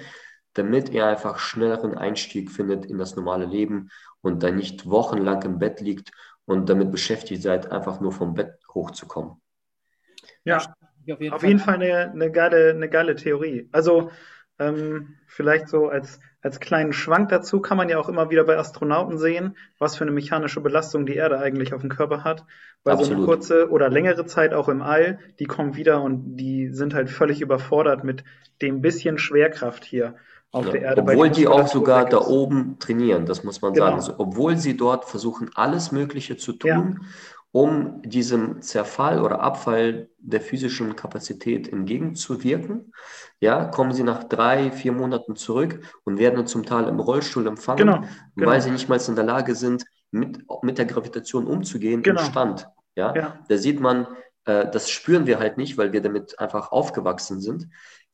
[0.53, 3.89] damit ihr einfach schnelleren Einstieg findet in das normale Leben
[4.21, 6.13] und dann nicht wochenlang im Bett liegt
[6.45, 9.41] und damit beschäftigt seid, einfach nur vom Bett hochzukommen.
[10.45, 11.49] Ja, auf jeden, auf Fall.
[11.49, 13.69] jeden Fall, eine, eine, geile, eine geile Theorie.
[13.73, 14.11] Also
[14.59, 18.57] ähm, vielleicht so als, als kleinen Schwank dazu kann man ja auch immer wieder bei
[18.57, 22.45] Astronauten sehen, was für eine mechanische Belastung die Erde eigentlich auf dem Körper hat.
[22.85, 23.11] Weil Absolut.
[23.11, 26.95] so eine kurze oder längere Zeit auch im All, die kommen wieder und die sind
[26.95, 28.23] halt völlig überfordert mit
[28.63, 30.15] dem bisschen Schwerkraft hier
[30.53, 30.71] auf ja.
[30.73, 31.03] der Erde.
[31.03, 33.87] Obwohl die, auch sogar da oben trainieren, das muss man genau.
[33.87, 33.97] sagen.
[33.97, 37.07] Also, obwohl sie dort versuchen, alles Mögliche zu tun, ja
[37.57, 42.93] um diesem Zerfall oder Abfall der physischen Kapazität entgegenzuwirken.
[43.41, 47.79] Ja, kommen sie nach drei, vier Monaten zurück und werden zum Teil im Rollstuhl empfangen,
[47.79, 48.03] genau,
[48.35, 48.51] genau.
[48.51, 52.21] weil sie nicht mal in der Lage sind, mit, mit der Gravitation umzugehen genau.
[52.21, 52.69] im Stand.
[52.95, 53.15] Ja?
[53.17, 54.07] ja, da sieht man,
[54.45, 57.69] äh, das spüren wir halt nicht, weil wir damit einfach aufgewachsen sind.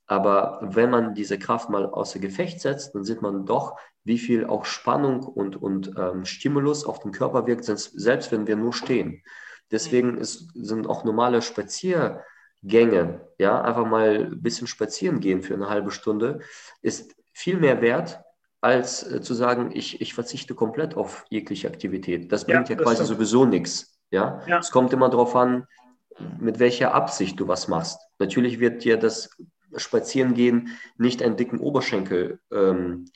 [0.07, 4.47] Aber wenn man diese Kraft mal außer Gefecht setzt, dann sieht man doch, wie viel
[4.47, 9.23] auch Spannung und, und ähm, Stimulus auf den Körper wirkt, selbst wenn wir nur stehen.
[9.71, 15.69] Deswegen ist, sind auch normale Spaziergänge, ja, einfach mal ein bisschen spazieren gehen für eine
[15.69, 16.41] halbe Stunde,
[16.83, 18.21] ist viel mehr wert,
[18.61, 22.31] als äh, zu sagen, ich, ich verzichte komplett auf jegliche Aktivität.
[22.31, 23.09] Das bringt ja, ja quasi stimmt.
[23.09, 23.99] sowieso nichts.
[24.11, 24.43] Ja?
[24.47, 25.67] ja, es kommt immer darauf an,
[26.39, 27.99] mit welcher Absicht du was machst.
[28.19, 29.31] Natürlich wird dir das
[29.77, 33.07] Spazierengehen nicht einen dicken Oberschenkel ähm,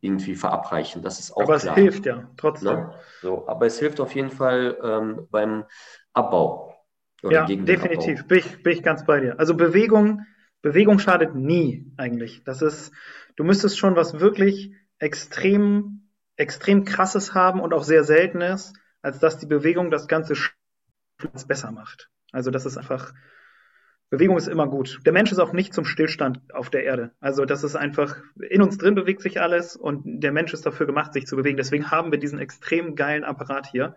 [0.00, 1.02] irgendwie verabreichen.
[1.02, 1.72] Das ist auch aber klar.
[1.72, 2.74] Aber es hilft ja trotzdem.
[2.74, 2.94] Ne?
[3.20, 5.64] So, aber es hilft auf jeden Fall ähm, beim
[6.12, 6.74] Abbau.
[7.22, 8.26] ja, definitiv.
[8.26, 9.38] Bin ich, bin ich ganz bei dir.
[9.38, 10.26] Also Bewegung,
[10.62, 12.44] Bewegung schadet nie eigentlich.
[12.44, 12.92] Das ist,
[13.36, 18.72] du müsstest schon was wirklich extrem, extrem krasses haben und auch sehr seltenes,
[19.02, 20.34] als dass die Bewegung das Ganze
[21.46, 22.10] besser macht.
[22.32, 23.12] Also das ist einfach,
[24.10, 24.98] Bewegung ist immer gut.
[25.06, 27.12] Der Mensch ist auch nicht zum Stillstand auf der Erde.
[27.20, 28.16] Also das ist einfach,
[28.48, 31.56] in uns drin bewegt sich alles und der Mensch ist dafür gemacht, sich zu bewegen.
[31.56, 33.94] Deswegen haben wir diesen extrem geilen Apparat hier.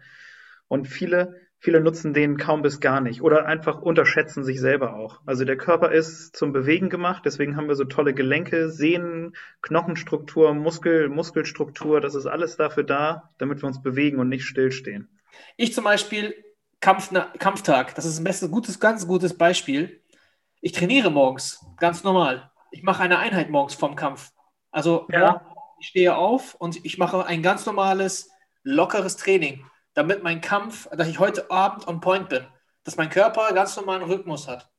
[0.67, 5.19] Und viele, viele nutzen den kaum bis gar nicht oder einfach unterschätzen sich selber auch.
[5.25, 9.33] Also der Körper ist zum Bewegen gemacht, deswegen haben wir so tolle Gelenke, Sehnen,
[9.63, 12.01] Knochenstruktur, Muskel, Muskelstruktur.
[12.01, 15.09] Das ist alles dafür da, damit wir uns bewegen und nicht stillstehen.
[15.57, 16.35] Ich zum Beispiel
[16.81, 20.02] Kampf, Kampftag, das ist ein bestes, gutes, ganz gutes Beispiel
[20.63, 22.49] ich trainiere morgens, ganz normal.
[22.71, 24.31] Ich mache eine Einheit morgens vom Kampf.
[24.71, 25.41] Also ja.
[25.77, 28.31] ich stehe auf und ich mache ein ganz normales,
[28.63, 32.47] lockeres Training, damit mein Kampf, dass ich heute Abend on point bin,
[32.85, 34.71] dass mein Körper ganz normalen Rhythmus hat.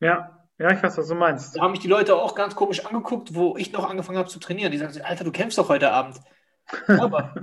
[0.00, 1.54] Ja, ja, ich weiß, was du meinst.
[1.54, 4.38] Da haben mich die Leute auch ganz komisch angeguckt, wo ich noch angefangen habe zu
[4.38, 4.72] trainieren.
[4.72, 6.16] Die sagen, Alter, du kämpfst doch heute Abend.
[6.88, 7.34] Aber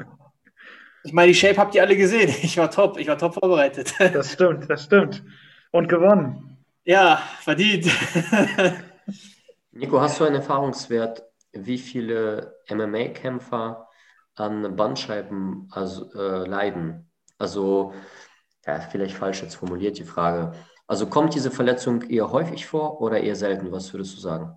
[1.03, 2.33] ich meine, die Shape habt ihr alle gesehen.
[2.41, 3.93] Ich war top, ich war top vorbereitet.
[3.99, 5.23] Das stimmt, das stimmt.
[5.69, 6.52] Und gewonnen.
[6.85, 7.85] Ja, verdient.
[9.71, 11.23] Nico, hast du einen Erfahrungswert,
[11.53, 13.87] wie viele MMA-Kämpfer
[14.35, 17.09] an Bandscheiben also, äh, leiden?
[17.37, 17.93] Also,
[18.65, 20.53] ja, vielleicht falsch jetzt formuliert die Frage.
[20.85, 23.71] Also kommt diese Verletzung eher häufig vor oder eher selten?
[23.71, 24.53] Was würdest du sagen?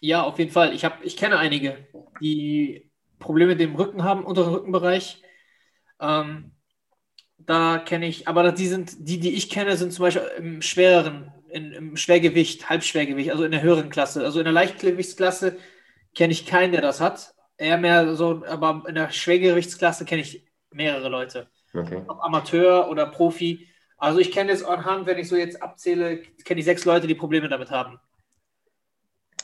[0.00, 0.72] Ja, auf jeden Fall.
[0.74, 1.86] Ich, hab, ich kenne einige,
[2.20, 5.22] die Probleme mit dem Rücken haben, unteren Rückenbereich.
[6.00, 6.52] Ähm,
[7.36, 11.32] da kenne ich, aber die sind, die, die ich kenne, sind zum Beispiel im schwereren
[11.50, 14.24] in, im Schwergewicht, Halbschwergewicht, also in der höheren Klasse.
[14.24, 15.56] Also in der Leichtgewichtsklasse
[16.14, 17.34] kenne ich keinen, der das hat.
[17.56, 21.48] Eher mehr so, aber in der Schwergewichtsklasse kenne ich mehrere Leute.
[21.74, 22.02] Okay.
[22.06, 23.68] Ob Amateur oder Profi.
[23.96, 27.14] Also ich kenne jetzt anhand, wenn ich so jetzt abzähle, kenne ich sechs Leute, die
[27.14, 27.98] Probleme damit haben.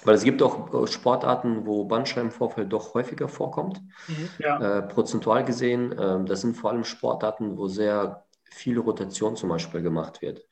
[0.05, 3.81] Weil es gibt auch Sportarten, wo Bandscheibenvorfall doch häufiger vorkommt.
[4.07, 4.29] Mhm.
[4.39, 4.79] Ja.
[4.79, 9.83] Äh, prozentual gesehen, äh, das sind vor allem Sportarten, wo sehr viel Rotation zum Beispiel
[9.83, 10.47] gemacht wird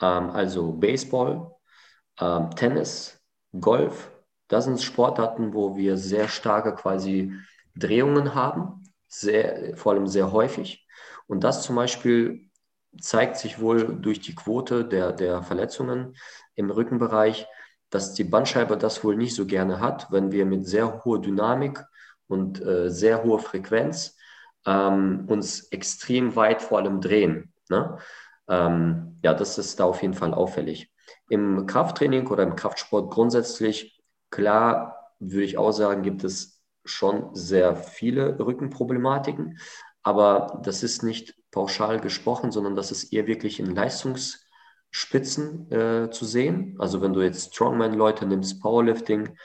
[0.00, 1.52] ähm, also Baseball,
[2.20, 3.20] ähm, Tennis,
[3.58, 4.10] Golf,
[4.48, 7.34] Das sind Sportarten, wo wir sehr starke quasi
[7.76, 10.86] Drehungen haben, sehr, vor allem sehr häufig.
[11.26, 12.50] Und das zum Beispiel
[13.00, 16.16] zeigt sich wohl durch die Quote der, der Verletzungen
[16.54, 17.46] im Rückenbereich,
[17.90, 21.84] dass die Bandscheibe das wohl nicht so gerne hat, wenn wir mit sehr hoher Dynamik
[22.26, 24.16] und äh, sehr hoher Frequenz
[24.66, 27.52] ähm, uns extrem weit vor allem drehen.
[27.70, 27.98] Ne?
[28.48, 30.92] Ähm, ja, das ist da auf jeden Fall auffällig.
[31.28, 37.76] Im Krafttraining oder im Kraftsport grundsätzlich, klar, würde ich auch sagen, gibt es schon sehr
[37.76, 39.58] viele Rückenproblematiken,
[40.02, 46.24] aber das ist nicht pauschal gesprochen, sondern das ist eher wirklich in Leistungsspitzen äh, zu
[46.24, 46.76] sehen.
[46.78, 49.36] Also wenn du jetzt Strongman-Leute nimmst, Powerlifting,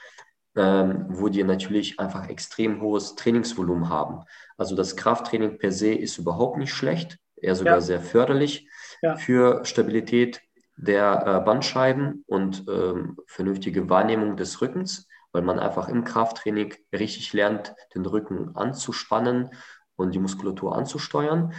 [0.55, 4.21] ähm, wo die natürlich einfach extrem hohes Trainingsvolumen haben.
[4.57, 7.81] Also das Krafttraining per se ist überhaupt nicht schlecht, eher sogar ja.
[7.81, 8.69] sehr förderlich
[9.03, 9.15] ja.
[9.15, 10.41] für Stabilität
[10.75, 17.33] der äh, Bandscheiben und ähm, vernünftige Wahrnehmung des Rückens, weil man einfach im Krafttraining richtig
[17.33, 19.51] lernt, den Rücken anzuspannen
[19.95, 21.53] und die Muskulatur anzusteuern.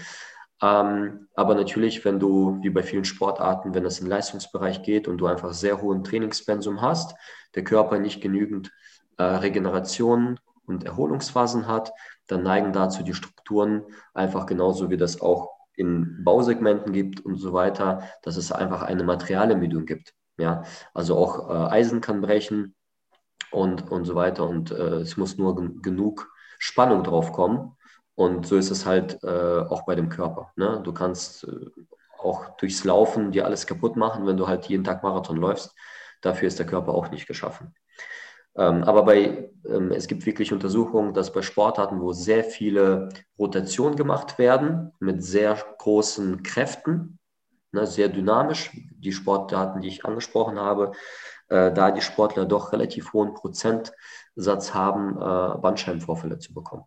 [0.63, 5.07] Ähm, aber natürlich, wenn du, wie bei vielen Sportarten, wenn es in den Leistungsbereich geht
[5.07, 7.15] und du einfach sehr hohen Trainingspensum hast,
[7.55, 8.73] der Körper nicht genügend
[9.19, 11.93] äh, Regeneration und Erholungsphasen hat,
[12.27, 13.85] dann neigen dazu die Strukturen
[14.15, 19.05] einfach genauso wie das auch in Bausegmenten gibt und so weiter, dass es einfach eine
[19.05, 20.15] Materialermüdung gibt.
[20.37, 22.75] Ja, also auch äh, Eisen kann brechen
[23.51, 27.77] und, und so weiter und äh, es muss nur genug Spannung drauf kommen.
[28.17, 30.53] Und so ist es halt äh, auch bei dem Körper.
[30.57, 30.81] Ne?
[30.85, 31.71] Du kannst äh,
[32.19, 35.75] auch durchs Laufen dir alles kaputt machen, wenn du halt jeden Tag Marathon läufst.
[36.21, 37.75] Dafür ist der Körper auch nicht geschaffen.
[38.57, 43.97] Ähm, aber bei, ähm, es gibt wirklich Untersuchungen, dass bei Sportarten, wo sehr viele Rotationen
[43.97, 47.19] gemacht werden, mit sehr großen Kräften,
[47.73, 50.93] ne, sehr dynamisch, die Sportarten, die ich angesprochen habe,
[51.49, 56.85] äh, da die Sportler doch relativ hohen Prozentsatz haben, äh, Bandscheibenvorfälle zu bekommen.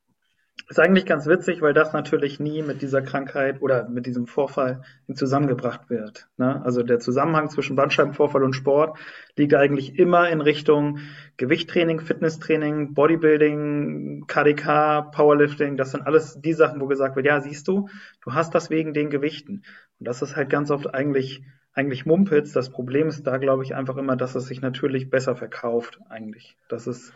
[0.70, 4.82] Ist eigentlich ganz witzig, weil das natürlich nie mit dieser Krankheit oder mit diesem Vorfall
[5.14, 6.28] zusammengebracht wird.
[6.36, 6.62] Ne?
[6.66, 8.97] Also der Zusammenhang zwischen Bandscheibenvorfall und Sport
[9.38, 10.99] liegt eigentlich immer in Richtung
[11.38, 15.78] Gewichttraining, Fitnesstraining, Bodybuilding, KDK, Powerlifting.
[15.78, 17.88] Das sind alles die Sachen, wo gesagt wird, ja, siehst du,
[18.22, 19.64] du hast das wegen den Gewichten.
[19.99, 21.43] Und das ist halt ganz oft eigentlich
[21.78, 22.51] eigentlich Mumpitz.
[22.53, 26.58] Das Problem ist da, glaube ich, einfach immer, dass es sich natürlich besser verkauft, eigentlich.
[26.68, 27.14] Das ist,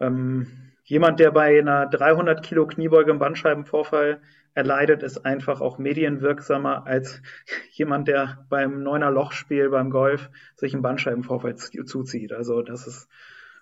[0.00, 4.20] ähm, jemand, der bei einer 300 Kilo Kniebeuge im Bandscheibenvorfall
[4.54, 7.20] erleidet, ist einfach auch medienwirksamer als
[7.72, 12.32] jemand, der beim Neuner Lochspiel beim Golf sich einen Bandscheibenvorfall zuzieht.
[12.32, 13.08] Also das ist,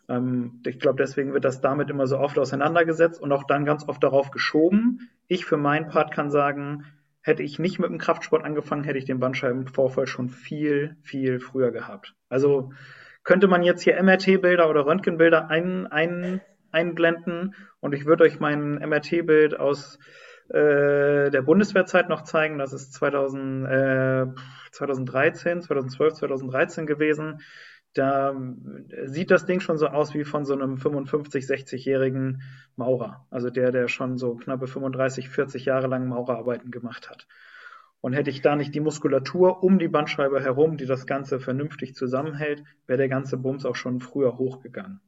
[0.08, 3.88] ähm, ich glaube, deswegen wird das damit immer so oft auseinandergesetzt und auch dann ganz
[3.88, 5.08] oft darauf geschoben.
[5.28, 6.84] Ich für meinen Part kann sagen,
[7.22, 11.70] hätte ich nicht mit dem Kraftsport angefangen, hätte ich den Bandscheibenvorfall schon viel, viel früher
[11.70, 12.14] gehabt.
[12.28, 12.72] Also
[13.24, 16.40] könnte man jetzt hier MRT-Bilder oder Röntgenbilder ein, ein
[16.72, 19.98] einblenden und ich würde euch mein MRT-Bild aus
[20.48, 22.58] äh, der Bundeswehrzeit noch zeigen.
[22.58, 24.26] Das ist 2000, äh,
[24.72, 27.40] 2013, 2012, 2013 gewesen.
[27.94, 32.42] Da äh, sieht das Ding schon so aus wie von so einem 55, 60-jährigen
[32.76, 33.26] Maurer.
[33.30, 37.26] Also der, der schon so knappe 35, 40 Jahre lang Maurerarbeiten gemacht hat.
[38.00, 41.94] Und hätte ich da nicht die Muskulatur um die Bandscheibe herum, die das Ganze vernünftig
[41.94, 45.00] zusammenhält, wäre der ganze Bums auch schon früher hochgegangen.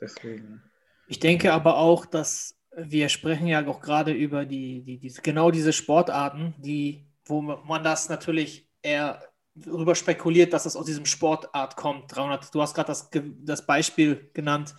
[0.00, 0.62] Deswegen.
[1.06, 5.50] Ich denke aber auch, dass wir sprechen ja auch gerade über die, die, die, genau
[5.50, 9.22] diese Sportarten, die, wo man das natürlich eher
[9.54, 12.14] darüber spekuliert, dass das aus diesem Sportart kommt.
[12.14, 14.74] 300, du hast gerade das, das Beispiel genannt,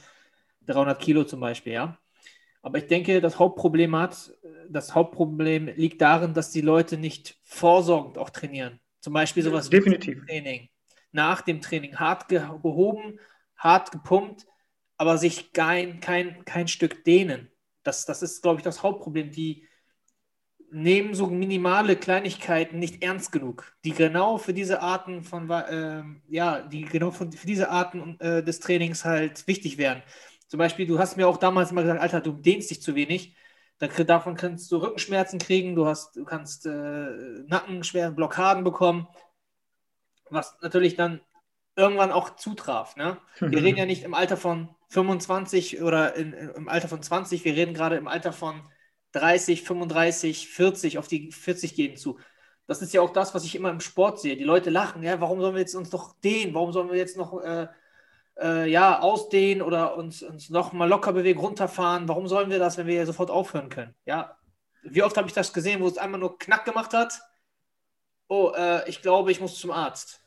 [0.66, 1.98] 300 Kilo zum Beispiel, ja.
[2.62, 4.34] Aber ich denke, das Hauptproblem hat,
[4.70, 8.80] das Hauptproblem liegt darin, dass die Leute nicht vorsorgend auch trainieren.
[9.02, 10.24] Zum Beispiel sowas Definitiv.
[10.24, 10.70] wie Training.
[11.12, 13.20] Nach dem Training hart gehoben,
[13.56, 14.48] hart gepumpt,
[14.98, 17.52] aber sich kein, kein, kein Stück dehnen.
[17.84, 19.32] Das, das ist, glaube ich, das Hauptproblem.
[19.32, 19.68] Die
[20.72, 26.62] nehmen so minimale Kleinigkeiten nicht ernst genug, die genau für diese Arten von, äh, ja,
[26.62, 30.04] die genau für, für diese Arten äh, des Trainings halt wichtig wären.
[30.48, 33.36] Zum Beispiel, du hast mir auch damals immer gesagt, Alter, du dehnst dich zu wenig.
[33.80, 36.70] Davon kannst du Rückenschmerzen kriegen, du, hast, du kannst äh,
[37.48, 39.08] Nackenschweren, Blockaden bekommen,
[40.30, 41.20] was natürlich dann
[41.76, 42.96] irgendwann auch zutraf.
[42.96, 43.18] Ne?
[43.40, 47.56] Wir reden ja nicht im Alter von 25 oder in, im Alter von 20, wir
[47.56, 48.62] reden gerade im Alter von
[49.12, 52.20] 30, 35, 40, auf die 40 gehen zu.
[52.68, 54.38] Das ist ja auch das, was ich immer im Sport sehe.
[54.38, 56.54] Die Leute lachen, ja, warum sollen wir jetzt uns noch dehnen?
[56.54, 57.68] Warum sollen wir jetzt noch äh,
[58.40, 62.08] äh, ja, ausdehnen oder uns, uns noch mal locker bewegen, runterfahren?
[62.08, 63.94] Warum sollen wir das, wenn wir sofort aufhören können?
[64.06, 64.38] Ja,
[64.84, 67.22] wie oft habe ich das gesehen, wo es einmal nur Knack gemacht hat?
[68.28, 70.26] Oh, äh, ich glaube, ich muss zum Arzt.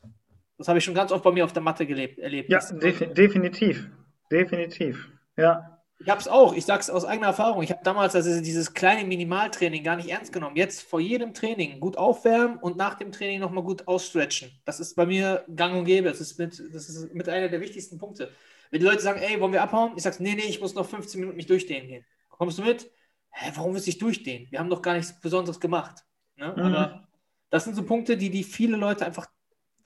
[0.58, 2.50] Das habe ich schon ganz oft bei mir auf der Matte gelebt, erlebt.
[2.50, 3.88] Ja, def definitiv.
[4.30, 5.08] Definitiv.
[5.36, 5.78] Ja.
[6.00, 7.62] Ich habe es auch, ich sage es aus eigener Erfahrung.
[7.62, 10.56] Ich habe damals also dieses kleine Minimaltraining gar nicht ernst genommen.
[10.56, 14.50] Jetzt vor jedem Training gut aufwärmen und nach dem Training nochmal gut ausstretchen.
[14.64, 16.08] Das ist bei mir gang und gäbe.
[16.08, 18.30] Das ist mit, das ist mit einer der wichtigsten Punkte.
[18.70, 19.92] Wenn die Leute sagen, ey, wollen wir abhauen?
[19.96, 22.04] Ich sage, nee, nee, ich muss noch 15 Minuten mich durchdehnen gehen.
[22.28, 22.90] Kommst du mit?
[23.30, 24.46] Hä, warum willst du dich durchdehnen?
[24.50, 26.04] Wir haben doch gar nichts Besonderes gemacht.
[26.36, 26.52] Ne?
[26.56, 26.62] Mhm.
[26.62, 27.08] Aber
[27.50, 29.26] das sind so Punkte, die, die viele Leute einfach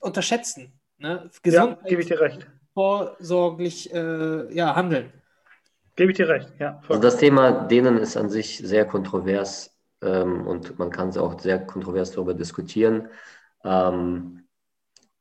[0.03, 0.73] unterschätzen.
[0.97, 1.29] Ne?
[1.41, 2.47] Gesundheit, ja, gebe ich dir recht.
[2.73, 5.11] Vorsorglich äh, ja, handeln.
[5.95, 6.81] Gebe ich dir recht, ja.
[6.87, 11.39] Also das Thema Dehnen ist an sich sehr kontrovers ähm, und man kann es auch
[11.39, 13.09] sehr kontrovers darüber diskutieren.
[13.63, 14.47] Ähm,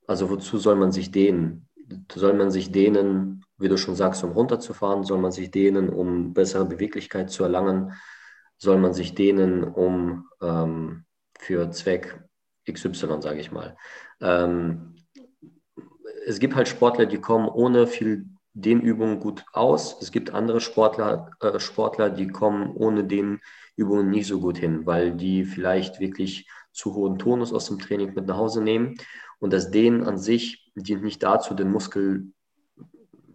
[0.07, 1.69] also wozu soll man sich dehnen?
[2.11, 5.05] Soll man sich dehnen, wie du schon sagst, um runterzufahren?
[5.05, 7.93] Soll man sich dehnen, um bessere Beweglichkeit zu erlangen?
[8.57, 11.05] Soll man sich dehnen, um ähm,
[11.39, 12.19] für Zweck
[12.71, 13.77] XY, sage ich mal?
[14.23, 14.95] Ähm,
[16.27, 20.01] es gibt halt Sportler, die kommen ohne viel den Übungen gut aus.
[20.01, 23.41] Es gibt andere Sportler, äh, Sportler, die kommen ohne den
[23.77, 28.15] Übungen nicht so gut hin, weil die vielleicht wirklich zu hohen Tonus aus dem Training
[28.15, 28.95] mit nach Hause nehmen.
[29.39, 32.33] Und das Dehnen an sich dient nicht dazu, den Muskel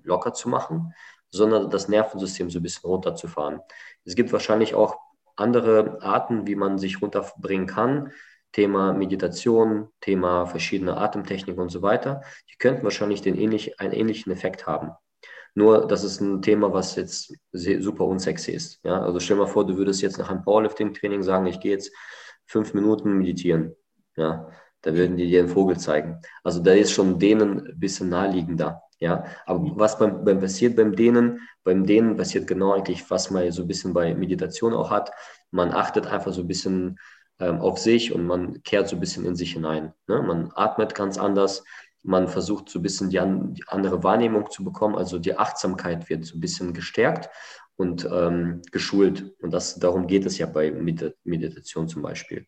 [0.04, 0.94] locker zu machen,
[1.30, 3.60] sondern das Nervensystem so ein bisschen runterzufahren.
[4.06, 4.98] Es gibt wahrscheinlich auch
[5.36, 8.12] andere Arten, wie man sich runterbringen kann.
[8.58, 12.22] Thema Meditation, Thema verschiedene Atemtechniken und so weiter.
[12.52, 14.94] Die könnten wahrscheinlich den ähnlich, einen ähnlichen Effekt haben.
[15.54, 18.80] Nur, das ist ein Thema, was jetzt super unsexy ist.
[18.84, 19.00] Ja?
[19.00, 21.92] Also stell mal vor, du würdest jetzt nach einem Powerlifting-Training sagen, ich gehe jetzt
[22.48, 23.76] fünf Minuten meditieren.
[24.16, 24.50] Ja?
[24.82, 26.20] Da würden die dir einen Vogel zeigen.
[26.44, 28.82] Also da ist schon denen ein bisschen naheliegender.
[29.00, 31.42] Ja, aber was beim, beim passiert beim Dehnen?
[31.64, 35.12] Beim Dehnen passiert genau eigentlich, was man so ein bisschen bei Meditation auch hat.
[35.52, 36.98] Man achtet einfach so ein bisschen
[37.40, 39.94] ähm, auf sich und man kehrt so ein bisschen in sich hinein.
[40.08, 40.22] Ne?
[40.22, 41.64] Man atmet ganz anders,
[42.04, 44.96] man versucht so ein bisschen die, an, die, andere Wahrnehmung zu bekommen.
[44.96, 47.30] Also die Achtsamkeit wird so ein bisschen gestärkt
[47.76, 49.36] und ähm, geschult.
[49.42, 52.48] Und das, darum geht es ja bei Meditation zum Beispiel.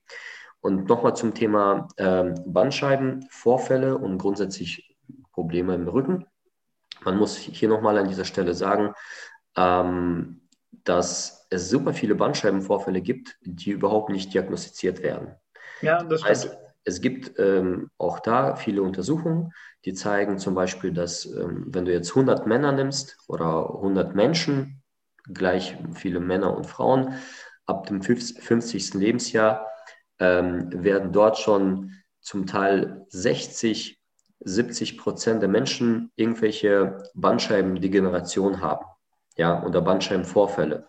[0.62, 4.98] Und nochmal zum Thema ähm, Bandscheibenvorfälle und grundsätzlich
[5.32, 6.26] Probleme im Rücken.
[7.04, 8.94] Man muss hier nochmal an dieser Stelle sagen,
[9.56, 10.42] ähm,
[10.84, 15.36] dass es super viele Bandscheibenvorfälle gibt, die überhaupt nicht diagnostiziert werden.
[15.82, 19.52] Ja, das, das heißt, es gibt ähm, auch da viele Untersuchungen,
[19.86, 24.82] die zeigen zum Beispiel, dass ähm, wenn du jetzt 100 Männer nimmst oder 100 Menschen,
[25.32, 27.16] gleich viele Männer und Frauen,
[27.66, 28.96] ab dem 50.
[28.96, 29.68] Lebensjahr
[30.18, 34.00] ähm, werden dort schon zum Teil 60,
[34.40, 38.86] 70 Prozent der Menschen irgendwelche Bandscheibendegeneration haben
[39.38, 40.88] ja, oder Bandscheibenvorfälle.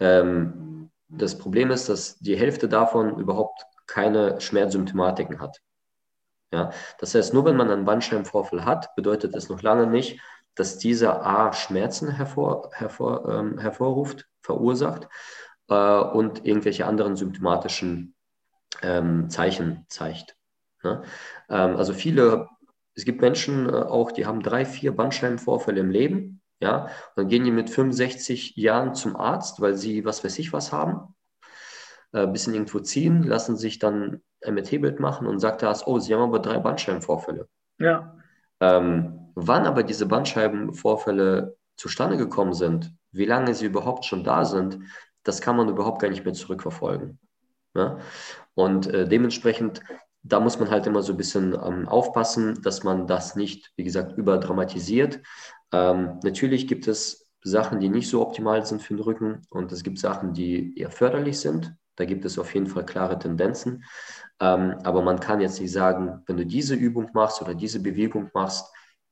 [0.00, 5.60] Ähm, das Problem ist, dass die Hälfte davon überhaupt keine Schmerzsymptomatiken hat.
[6.52, 10.20] Ja, das heißt, nur wenn man einen Bandscheibenvorfall hat, bedeutet es noch lange nicht,
[10.54, 15.08] dass dieser A Schmerzen hervor, hervor, ähm, hervorruft, verursacht
[15.68, 18.14] äh, und irgendwelche anderen symptomatischen
[18.82, 20.36] ähm, Zeichen zeigt.
[20.82, 21.02] Ne?
[21.48, 22.48] Ähm, also viele,
[22.94, 27.28] es gibt Menschen äh, auch, die haben drei, vier Bandscheibenvorfälle im Leben, ja, und dann
[27.28, 31.14] gehen die mit 65 Jahren zum Arzt, weil sie was weiß ich was haben
[32.12, 35.98] ein äh, bisschen irgendwo ziehen, lassen sich dann ein MRT-Bild machen und sagt das, oh,
[35.98, 37.48] Sie haben aber drei Bandscheibenvorfälle.
[37.78, 38.16] Ja.
[38.60, 44.80] Ähm, wann aber diese Bandscheibenvorfälle zustande gekommen sind, wie lange sie überhaupt schon da sind,
[45.22, 47.18] das kann man überhaupt gar nicht mehr zurückverfolgen.
[47.74, 47.98] Ja?
[48.54, 49.80] Und äh, dementsprechend,
[50.22, 53.84] da muss man halt immer so ein bisschen ähm, aufpassen, dass man das nicht, wie
[53.84, 55.20] gesagt, überdramatisiert.
[55.72, 59.82] Ähm, natürlich gibt es Sachen, die nicht so optimal sind für den Rücken und es
[59.82, 61.74] gibt Sachen, die eher förderlich sind.
[61.96, 63.84] Da gibt es auf jeden Fall klare Tendenzen.
[64.40, 68.30] Ähm, aber man kann jetzt nicht sagen, wenn du diese Übung machst oder diese Bewegung
[68.34, 68.66] machst,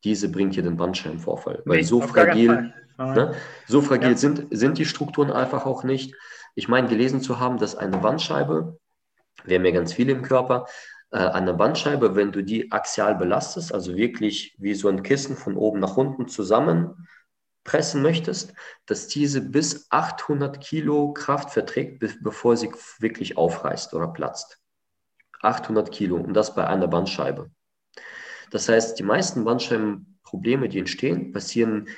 [0.04, 1.62] diese bringt dir den Bandscheibenvorfall.
[1.64, 3.34] Weil nee, so fragil, ne,
[3.66, 4.16] so fragil ja.
[4.16, 6.14] sind, sind die Strukturen einfach auch nicht.
[6.54, 8.78] Ich meine, gelesen zu haben, dass eine Bandscheibe,
[9.44, 10.66] wir haben ja ganz viele im Körper,
[11.10, 15.56] äh, eine Bandscheibe, wenn du die axial belastest, also wirklich wie so ein Kissen von
[15.56, 17.08] oben nach unten zusammen
[17.64, 18.54] pressen möchtest,
[18.86, 24.58] dass diese bis 800 Kilo Kraft verträgt, bevor sie wirklich aufreißt oder platzt.
[25.42, 27.50] 800 Kilo und das bei einer Bandscheibe.
[28.50, 31.88] Das heißt, die meisten Bandscheibenprobleme, die entstehen, passieren,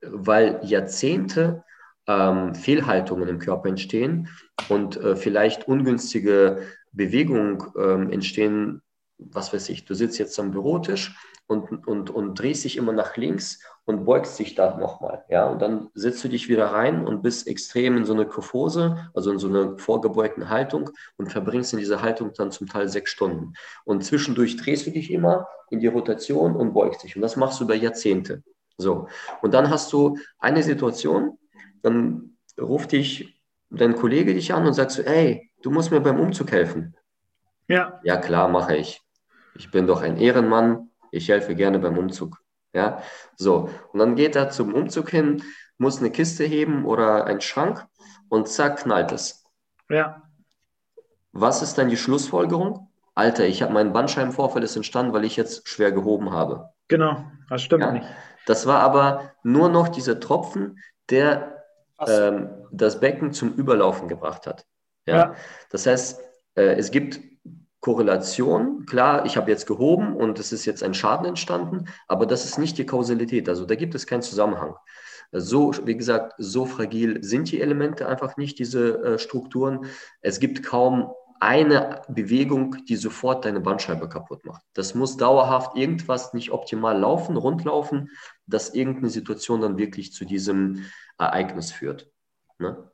[0.00, 1.64] weil Jahrzehnte
[2.06, 4.28] ähm, Fehlhaltungen im Körper entstehen
[4.68, 6.62] und äh, vielleicht ungünstige
[6.92, 8.82] Bewegungen ähm, entstehen,
[9.18, 11.16] was weiß ich, du sitzt jetzt am Bürotisch
[11.48, 15.24] und, und, und drehst dich immer nach links und beugst dich da nochmal.
[15.30, 15.46] Ja?
[15.48, 19.32] Und dann setzt du dich wieder rein und bist extrem in so eine Kyphose, also
[19.32, 23.54] in so einer vorgebeugten Haltung und verbringst in dieser Haltung dann zum Teil sechs Stunden.
[23.84, 27.16] Und zwischendurch drehst du dich immer in die Rotation und beugst dich.
[27.16, 28.42] Und das machst du über Jahrzehnte.
[28.76, 29.08] So.
[29.40, 31.38] Und dann hast du eine Situation,
[31.82, 36.20] dann ruft dich dein Kollege dich an und sagst so, ey, du musst mir beim
[36.20, 36.96] Umzug helfen.
[37.66, 38.00] Ja.
[38.02, 39.02] Ja, klar, mache ich.
[39.54, 40.90] Ich bin doch ein Ehrenmann.
[41.10, 42.40] Ich helfe gerne beim Umzug.
[42.72, 43.02] Ja,
[43.36, 43.70] so.
[43.92, 45.42] Und dann geht er zum Umzug hin,
[45.78, 47.86] muss eine Kiste heben oder einen Schrank
[48.28, 49.44] und zack, knallt es.
[49.88, 50.22] Ja.
[51.32, 52.90] Was ist dann die Schlussfolgerung?
[53.14, 56.70] Alter, ich habe meinen Bandscheibenvorfall ist entstanden, weil ich jetzt schwer gehoben habe.
[56.88, 57.92] Genau, das stimmt ja.
[57.92, 58.06] nicht.
[58.46, 60.78] Das war aber nur noch dieser Tropfen,
[61.10, 61.64] der
[62.06, 64.66] ähm, das Becken zum Überlaufen gebracht hat.
[65.08, 65.16] Ja.
[65.16, 65.34] ja.
[65.70, 66.20] Das heißt,
[66.54, 67.20] äh, es gibt
[67.80, 68.86] Korrelation.
[68.86, 72.58] Klar, ich habe jetzt gehoben und es ist jetzt ein Schaden entstanden, aber das ist
[72.58, 73.48] nicht die Kausalität.
[73.48, 74.74] Also da gibt es keinen Zusammenhang.
[75.30, 79.86] So, wie gesagt, so fragil sind die Elemente einfach nicht, diese äh, Strukturen.
[80.22, 84.62] Es gibt kaum eine Bewegung, die sofort deine Bandscheibe kaputt macht.
[84.74, 88.10] Das muss dauerhaft irgendwas nicht optimal laufen, rundlaufen,
[88.46, 90.84] dass irgendeine Situation dann wirklich zu diesem
[91.16, 92.10] Ereignis führt.
[92.58, 92.90] Ne?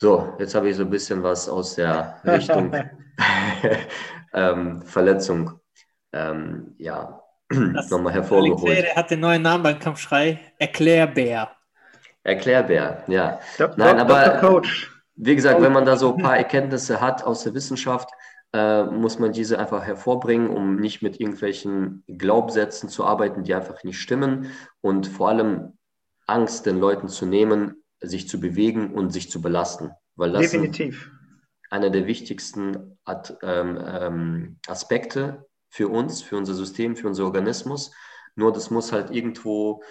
[0.00, 2.72] So, jetzt habe ich so ein bisschen was aus der Richtung
[4.32, 5.60] ähm, Verletzung
[6.12, 7.20] ähm, ja,
[7.52, 8.78] nochmal hervorgeholt.
[8.78, 11.50] Der hat den neuen Namen beim Kampfschrei, Erklärbär.
[12.22, 13.40] Erklärbär, ja.
[13.56, 13.76] Dr.
[13.76, 14.92] Nein, aber Coach.
[15.16, 18.10] wie gesagt, wenn man da so ein paar Erkenntnisse hat aus der Wissenschaft,
[18.52, 23.82] äh, muss man diese einfach hervorbringen, um nicht mit irgendwelchen Glaubsätzen zu arbeiten, die einfach
[23.82, 25.76] nicht stimmen und vor allem
[26.26, 29.90] Angst den Leuten zu nehmen, sich zu bewegen und sich zu belasten.
[30.16, 31.10] Weil das Definitiv.
[31.70, 32.98] einer der wichtigsten
[33.42, 37.92] ähm, ähm, Aspekte für uns, für unser System, für unser Organismus.
[38.34, 39.82] Nur das muss halt irgendwo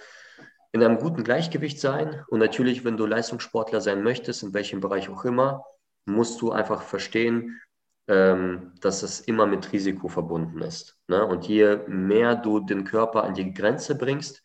[0.72, 2.24] in einem guten Gleichgewicht sein.
[2.30, 5.64] Und natürlich, wenn du Leistungssportler sein möchtest, in welchem Bereich auch immer,
[6.06, 7.60] musst du einfach verstehen,
[8.08, 10.98] ähm, dass es immer mit Risiko verbunden ist.
[11.08, 11.26] Ne?
[11.26, 14.42] Und je mehr du den Körper an die Grenze bringst,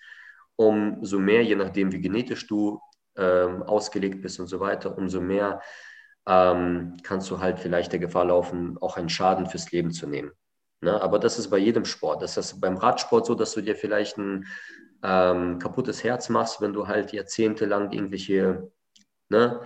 [0.57, 2.81] umso mehr, je nachdem, wie genetisch du
[3.17, 5.61] ähm, ausgelegt bist und so weiter, umso mehr
[6.27, 10.33] ähm, kannst du halt vielleicht der Gefahr laufen, auch einen Schaden fürs Leben zu nehmen.
[10.81, 11.01] Ne?
[11.01, 12.23] Aber das ist bei jedem Sport.
[12.23, 14.47] Das ist beim Radsport so, dass du dir vielleicht ein
[15.03, 18.71] ähm, kaputtes Herz machst, wenn du halt jahrzehntelang irgendwelche
[19.29, 19.61] ne,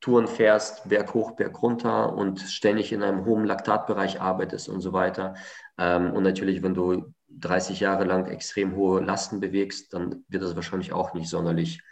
[0.00, 4.92] Touren fährst, Berg hoch, Berg runter und ständig in einem hohen Laktatbereich arbeitest und so
[4.92, 5.34] weiter.
[5.78, 10.56] Ähm, und natürlich, wenn du 30 Jahre lang extrem hohe Lasten bewegst, dann wird das
[10.56, 11.82] wahrscheinlich auch nicht sonderlich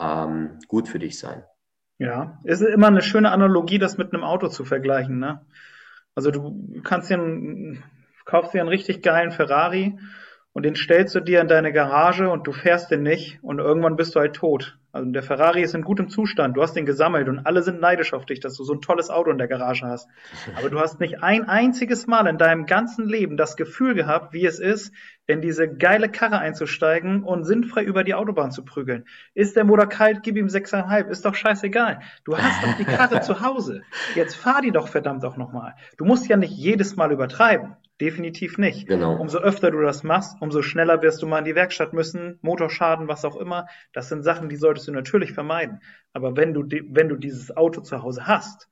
[0.00, 1.44] ähm, gut für dich sein.
[1.98, 5.18] Ja, ist immer eine schöne Analogie, das mit einem Auto zu vergleichen.
[5.18, 5.44] Ne?
[6.14, 7.84] Also du kannst dir einen,
[8.24, 9.98] kaufst dir einen richtig geilen Ferrari
[10.52, 13.96] und den stellst du dir in deine Garage und du fährst den nicht und irgendwann
[13.96, 14.76] bist du halt tot.
[14.92, 18.12] Also der Ferrari ist in gutem Zustand, du hast den gesammelt und alle sind neidisch
[18.12, 20.08] auf dich, dass du so ein tolles Auto in der Garage hast.
[20.58, 24.44] Aber du hast nicht ein einziges Mal in deinem ganzen Leben das Gefühl gehabt, wie
[24.44, 24.92] es ist,
[25.28, 29.04] in diese geile Karre einzusteigen und sinnfrei über die Autobahn zu prügeln.
[29.32, 32.00] Ist der Motor kalt, gib ihm sechseinhalb, ist doch scheißegal.
[32.24, 33.82] Du hast doch die Karre zu Hause.
[34.16, 35.74] Jetzt fahr die doch verdammt auch nochmal.
[35.98, 37.76] Du musst ja nicht jedes Mal übertreiben.
[38.00, 38.88] Definitiv nicht.
[38.88, 39.16] Genau.
[39.16, 43.08] Umso öfter du das machst, umso schneller wirst du mal in die Werkstatt müssen, Motorschaden,
[43.08, 43.66] was auch immer.
[43.92, 45.80] Das sind Sachen, die solltest du natürlich vermeiden.
[46.14, 48.68] Aber wenn du, wenn du dieses Auto zu Hause hast,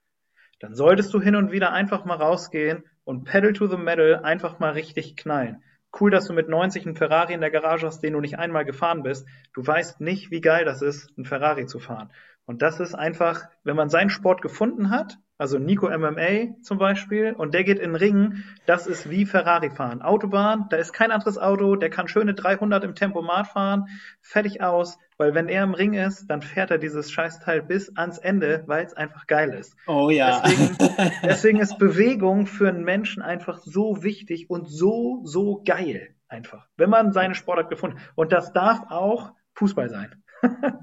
[0.61, 4.59] dann solltest du hin und wieder einfach mal rausgehen und Pedal to the Metal einfach
[4.59, 5.63] mal richtig knallen.
[5.99, 8.65] Cool, dass du mit 90 einen Ferrari in der Garage hast, den du nicht einmal
[8.65, 9.27] gefahren bist.
[9.53, 12.11] Du weißt nicht, wie geil das ist, einen Ferrari zu fahren.
[12.47, 17.33] Und das ist einfach, wenn man seinen Sport gefunden hat, also Nico MMA zum Beispiel,
[17.33, 20.03] und der geht in den Ring, das ist wie Ferrari fahren.
[20.03, 23.87] Autobahn, da ist kein anderes Auto, der kann schöne 300 im Tempomat fahren,
[24.21, 28.19] fertig aus, weil wenn er im Ring ist, dann fährt er dieses Scheißteil bis ans
[28.19, 29.77] Ende, weil es einfach geil ist.
[29.87, 30.43] Oh ja.
[30.45, 30.77] Deswegen,
[31.23, 36.91] deswegen ist Bewegung für einen Menschen einfach so wichtig und so, so geil einfach, wenn
[36.91, 37.99] man seine Sportart gefunden.
[38.17, 40.23] Und das darf auch Fußball sein.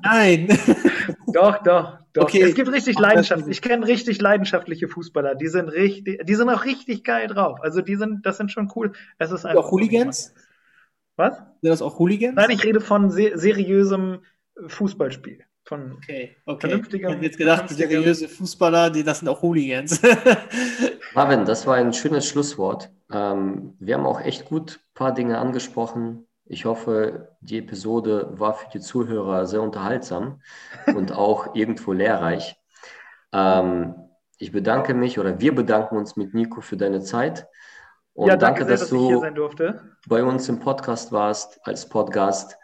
[0.04, 0.48] Nein.
[1.28, 2.24] doch, doch, doch.
[2.24, 2.42] Okay.
[2.42, 3.48] Es gibt richtig Leidenschaft.
[3.48, 5.36] Ich kenne richtig leidenschaftliche Fußballer.
[5.36, 7.60] Die sind richtig, die sind auch richtig geil drauf.
[7.62, 8.94] Also die sind, das sind schon cool.
[9.18, 9.66] Es ist einfach.
[9.66, 10.34] Auch Hooligans?
[11.16, 11.38] Was?
[11.38, 12.36] Sind das auch Hooligans?
[12.36, 14.20] Nein, ich rede von se seriösem
[14.68, 15.44] Fußballspiel.
[15.68, 16.68] Von okay, okay.
[16.68, 17.10] vernünftigem.
[17.10, 20.00] Ich hätte jetzt gedacht, seriöse Fußballer, die, das sind auch Hooligans.
[21.16, 22.92] Marvin, das war ein schönes Schlusswort.
[23.12, 28.54] Ähm, wir haben auch echt gut ein paar Dinge angesprochen, ich hoffe, die Episode war
[28.54, 30.42] für die Zuhörer sehr unterhaltsam
[30.88, 32.56] und auch irgendwo lehrreich.
[33.32, 33.96] Ähm,
[34.38, 37.48] ich bedanke mich oder wir bedanken uns mit Nico für deine Zeit
[38.14, 42.58] Und ja, danke, danke sehr, dass, dass du bei uns im Podcast warst als Podcast.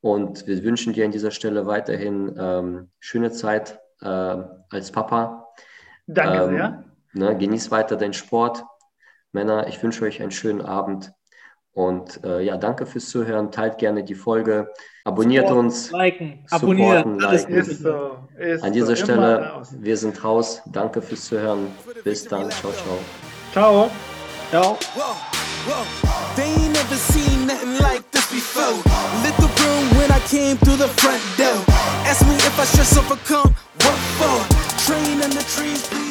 [0.00, 5.48] Und wir wünschen dir an dieser Stelle weiterhin ähm, schöne Zeit äh, als Papa.
[6.06, 6.84] Danke Ähm, sehr.
[7.12, 8.64] Ne, genieß weiter deinen Sport.
[9.32, 11.12] Männer, ich wünsche euch einen schönen Abend.
[11.76, 13.52] Und äh, ja, danke fürs Zuhören.
[13.52, 14.72] Teilt gerne die Folge.
[15.04, 15.90] Abonniert Supporten, uns.
[15.92, 17.58] Liken, abonnieren, alles liken.
[17.58, 18.16] Ist so.
[18.38, 19.04] Ist An dieser so.
[19.04, 20.62] Stelle, wir sind raus.
[20.72, 21.66] Danke fürs Zuhören.
[22.02, 22.50] Bis dann.
[22.50, 22.98] Ciao, ciao.
[23.52, 23.90] Ciao.
[24.48, 24.78] Ciao.
[24.94, 25.16] Whoa,
[25.66, 25.84] whoa.
[26.34, 28.72] They ain't never seen nothing like this before.
[29.22, 31.62] Lit the room when I came through the front door.
[32.06, 33.54] Ask me if I should overcome.
[33.84, 34.36] What for?
[34.86, 36.05] Train in the trees.